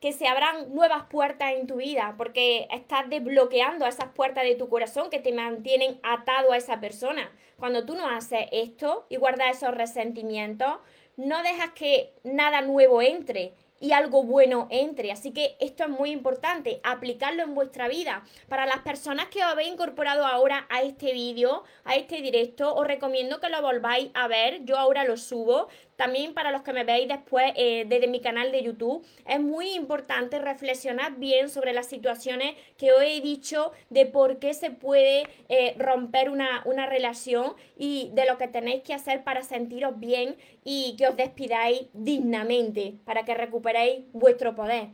que 0.01 0.13
se 0.13 0.27
abran 0.27 0.75
nuevas 0.75 1.05
puertas 1.05 1.53
en 1.53 1.67
tu 1.67 1.77
vida, 1.77 2.15
porque 2.17 2.67
estás 2.71 3.09
desbloqueando 3.09 3.87
esas 3.87 4.13
puertas 4.13 4.45
de 4.45 4.55
tu 4.55 4.69
corazón 4.69 5.11
que 5.11 5.21
te 5.21 5.33
mantienen 5.33 6.01
atado 6.03 6.53
a 6.53 6.57
esa 6.57 6.81
persona. 6.81 7.31
Cuando 7.59 7.85
tú 7.85 7.95
no 7.95 8.09
haces 8.09 8.47
esto 8.53 9.07
y 9.11 9.17
guardas 9.17 9.59
esos 9.59 9.75
resentimientos, 9.75 10.79
no 11.17 11.43
dejas 11.43 11.71
que 11.73 12.15
nada 12.25 12.63
nuevo 12.63 13.03
entre 13.03 13.53
y 13.81 13.93
algo 13.93 14.23
bueno 14.23 14.69
entre. 14.71 15.11
Así 15.11 15.33
que 15.33 15.57
esto 15.59 15.85
es 15.85 15.91
muy 15.91 16.11
importante, 16.11 16.81
aplicarlo 16.85 17.43
en 17.43 17.55
vuestra 17.55 17.89
vida. 17.89 18.25
Para 18.49 18.67
las 18.67 18.81
personas 18.81 19.27
que 19.27 19.41
os 19.41 19.51
habéis 19.51 19.73
incorporado 19.73 20.27
ahora 20.27 20.67
a 20.69 20.83
este 20.83 21.13
vídeo, 21.13 21.65
a 21.85 21.97
este 21.97 22.21
directo, 22.21 22.75
os 22.75 22.87
recomiendo 22.87 23.41
que 23.41 23.49
lo 23.49 23.63
volváis 23.63 24.11
a 24.15 24.29
ver. 24.29 24.65
Yo 24.65 24.79
ahora 24.79 25.05
lo 25.05 25.17
subo. 25.17 25.69
También 26.01 26.33
para 26.33 26.51
los 26.51 26.63
que 26.63 26.73
me 26.73 26.83
veáis 26.83 27.09
después 27.09 27.53
eh, 27.57 27.85
desde 27.87 28.09
mi 28.09 28.23
canal 28.23 28.53
de 28.53 28.63
YouTube, 28.63 29.07
es 29.27 29.39
muy 29.39 29.73
importante 29.73 30.39
reflexionar 30.39 31.17
bien 31.17 31.51
sobre 31.51 31.75
las 31.75 31.89
situaciones 31.89 32.55
que 32.79 32.91
os 32.93 33.03
he 33.03 33.21
dicho 33.21 33.73
de 33.91 34.07
por 34.07 34.39
qué 34.39 34.55
se 34.55 34.71
puede 34.71 35.25
eh, 35.51 35.75
romper 35.77 36.31
una, 36.31 36.63
una 36.65 36.87
relación 36.87 37.53
y 37.77 38.09
de 38.15 38.25
lo 38.25 38.39
que 38.39 38.49
tenéis 38.49 38.83
que 38.83 38.95
hacer 38.95 39.25
para 39.25 39.43
sentiros 39.43 40.01
bien 40.01 40.37
y 40.65 40.97
que 40.97 41.07
os 41.07 41.19
despidáis 41.19 41.83
dignamente, 41.93 42.95
para 43.05 43.27
que 43.27 43.35
recuperéis 43.35 44.01
vuestro 44.15 44.55
poder. 44.55 44.89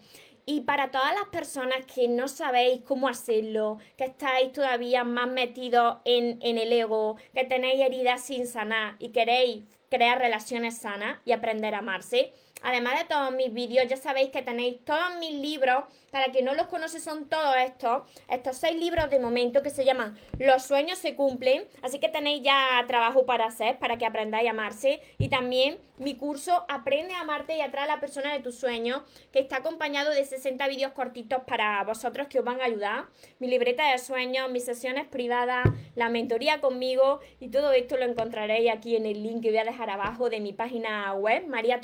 Y 0.44 0.62
para 0.62 0.90
todas 0.90 1.14
las 1.14 1.28
personas 1.28 1.86
que 1.86 2.08
no 2.08 2.26
sabéis 2.26 2.80
cómo 2.82 3.06
hacerlo, 3.06 3.78
que 3.96 4.06
estáis 4.06 4.50
todavía 4.50 5.04
más 5.04 5.28
metidos 5.28 5.98
en, 6.04 6.40
en 6.42 6.58
el 6.58 6.72
ego, 6.72 7.14
que 7.32 7.44
tenéis 7.44 7.80
heridas 7.80 8.24
sin 8.24 8.48
sanar 8.48 8.96
y 8.98 9.10
queréis 9.10 9.62
crear 9.90 10.18
relaciones 10.18 10.78
sanas 10.78 11.18
y 11.24 11.32
aprender 11.32 11.74
a 11.74 11.78
amarse. 11.78 12.32
Además 12.62 12.98
de 12.98 13.04
todos 13.04 13.32
mis 13.32 13.52
vídeos, 13.52 13.86
ya 13.88 13.96
sabéis 13.96 14.30
que 14.30 14.42
tenéis 14.42 14.84
todos 14.84 15.16
mis 15.20 15.34
libros. 15.34 15.84
Para 16.10 16.32
quien 16.32 16.44
no 16.44 16.54
los 16.54 16.66
conoce, 16.66 17.00
son 17.00 17.28
todos 17.28 17.54
estos. 17.56 18.02
Estos 18.28 18.56
seis 18.56 18.76
libros 18.76 19.10
de 19.10 19.20
momento 19.20 19.62
que 19.62 19.70
se 19.70 19.84
llaman 19.84 20.18
Los 20.38 20.64
sueños 20.64 20.98
se 20.98 21.14
cumplen. 21.14 21.64
Así 21.82 21.98
que 21.98 22.08
tenéis 22.08 22.42
ya 22.42 22.82
trabajo 22.86 23.26
para 23.26 23.46
hacer, 23.46 23.78
para 23.78 23.98
que 23.98 24.06
aprendáis 24.06 24.48
a 24.48 24.50
amarse. 24.50 25.00
Y 25.18 25.28
también 25.28 25.78
mi 25.98 26.16
curso 26.16 26.64
Aprende 26.68 27.14
a 27.14 27.20
amarte 27.20 27.56
y 27.56 27.60
atrae 27.60 27.84
a 27.84 27.86
la 27.86 28.00
persona 28.00 28.32
de 28.32 28.40
tus 28.40 28.58
sueños, 28.58 29.02
que 29.32 29.38
está 29.38 29.58
acompañado 29.58 30.10
de 30.10 30.24
60 30.24 30.66
vídeos 30.68 30.92
cortitos 30.92 31.42
para 31.46 31.82
vosotros 31.84 32.28
que 32.28 32.38
os 32.38 32.44
van 32.44 32.60
a 32.60 32.64
ayudar. 32.64 33.06
Mi 33.38 33.48
libreta 33.48 33.90
de 33.90 33.98
sueños, 33.98 34.50
mis 34.50 34.64
sesiones 34.64 35.06
privadas, 35.06 35.66
la 35.94 36.08
mentoría 36.08 36.60
conmigo. 36.60 37.20
Y 37.40 37.48
todo 37.48 37.72
esto 37.72 37.96
lo 37.96 38.04
encontraréis 38.04 38.70
aquí 38.70 38.96
en 38.96 39.06
el 39.06 39.22
link 39.22 39.42
que 39.42 39.50
voy 39.50 39.58
a 39.58 39.64
dejar 39.64 39.90
abajo 39.90 40.30
de 40.30 40.40
mi 40.40 40.52
página 40.52 41.12
web, 41.14 41.46
María 41.46 41.80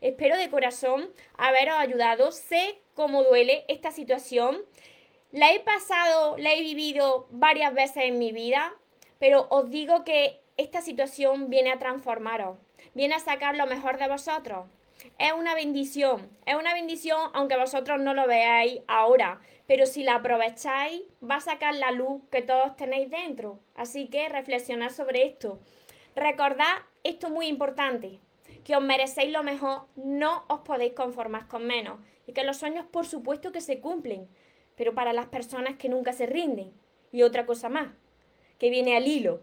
Espero 0.00 0.36
de 0.36 0.50
corazón 0.50 1.10
haberos 1.36 1.76
ayudado. 1.78 2.30
Sé 2.30 2.78
cómo 2.94 3.24
duele 3.24 3.64
esta 3.68 3.90
situación. 3.90 4.58
La 5.32 5.52
he 5.52 5.60
pasado, 5.60 6.36
la 6.38 6.52
he 6.52 6.60
vivido 6.60 7.26
varias 7.30 7.74
veces 7.74 8.04
en 8.04 8.18
mi 8.18 8.32
vida, 8.32 8.72
pero 9.18 9.48
os 9.50 9.70
digo 9.70 10.04
que 10.04 10.40
esta 10.56 10.82
situación 10.82 11.50
viene 11.50 11.72
a 11.72 11.78
transformaros, 11.78 12.58
viene 12.94 13.14
a 13.14 13.18
sacar 13.18 13.56
lo 13.56 13.66
mejor 13.66 13.98
de 13.98 14.08
vosotros. 14.08 14.66
Es 15.18 15.32
una 15.32 15.54
bendición, 15.54 16.30
es 16.46 16.54
una 16.54 16.74
bendición 16.74 17.30
aunque 17.32 17.56
vosotros 17.56 18.00
no 18.00 18.14
lo 18.14 18.26
veáis 18.26 18.80
ahora, 18.86 19.40
pero 19.66 19.86
si 19.86 20.02
la 20.02 20.16
aprovecháis 20.16 21.02
va 21.28 21.36
a 21.36 21.40
sacar 21.40 21.74
la 21.74 21.90
luz 21.90 22.22
que 22.30 22.42
todos 22.42 22.76
tenéis 22.76 23.10
dentro. 23.10 23.58
Así 23.74 24.06
que 24.08 24.28
reflexionad 24.28 24.90
sobre 24.90 25.24
esto. 25.24 25.58
Recordad 26.14 26.74
esto 27.02 27.28
muy 27.30 27.46
importante, 27.46 28.20
que 28.64 28.74
os 28.74 28.82
merecéis 28.82 29.30
lo 29.30 29.42
mejor, 29.42 29.86
no 29.94 30.44
os 30.48 30.60
podéis 30.60 30.94
conformar 30.94 31.46
con 31.46 31.66
menos. 31.66 32.00
Y 32.26 32.32
que 32.32 32.44
los 32.44 32.56
sueños, 32.56 32.86
por 32.86 33.06
supuesto, 33.06 33.52
que 33.52 33.60
se 33.60 33.80
cumplen, 33.80 34.26
pero 34.74 34.94
para 34.94 35.12
las 35.12 35.26
personas 35.26 35.76
que 35.76 35.88
nunca 35.90 36.12
se 36.12 36.26
rinden. 36.26 36.72
Y 37.12 37.22
otra 37.22 37.46
cosa 37.46 37.68
más, 37.68 37.92
que 38.58 38.70
viene 38.70 38.96
al 38.96 39.06
hilo, 39.06 39.42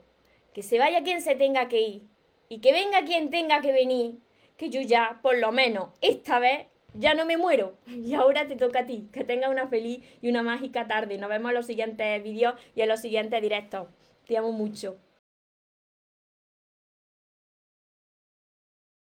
que 0.54 0.64
se 0.64 0.80
vaya 0.80 1.04
quien 1.04 1.22
se 1.22 1.36
tenga 1.36 1.68
que 1.68 1.82
ir 1.82 2.04
y 2.50 2.60
que 2.60 2.74
venga 2.74 3.06
quien 3.06 3.30
tenga 3.30 3.62
que 3.62 3.72
venir, 3.72 4.20
que 4.58 4.70
yo 4.70 4.82
ya, 4.82 5.20
por 5.22 5.38
lo 5.38 5.52
menos, 5.52 5.90
esta 6.02 6.40
vez 6.40 6.68
ya 6.94 7.14
no 7.14 7.26
me 7.26 7.38
muero. 7.38 7.78
Y 7.88 8.14
ahora 8.16 8.48
te 8.48 8.56
toca 8.56 8.80
a 8.80 8.86
ti. 8.86 9.08
Que 9.14 9.24
tengas 9.24 9.52
una 9.52 9.68
feliz 9.68 10.04
y 10.22 10.30
una 10.30 10.44
mágica 10.44 10.88
tarde. 10.88 11.18
Nos 11.18 11.30
vemos 11.30 11.52
en 11.52 11.56
los 11.56 11.66
siguientes 11.66 12.24
vídeos 12.24 12.56
y 12.76 12.82
en 12.82 12.90
los 12.90 13.00
siguientes 13.00 13.42
directos. 13.42 13.88
Te 14.28 14.38
amo 14.38 14.52
mucho. 14.52 14.98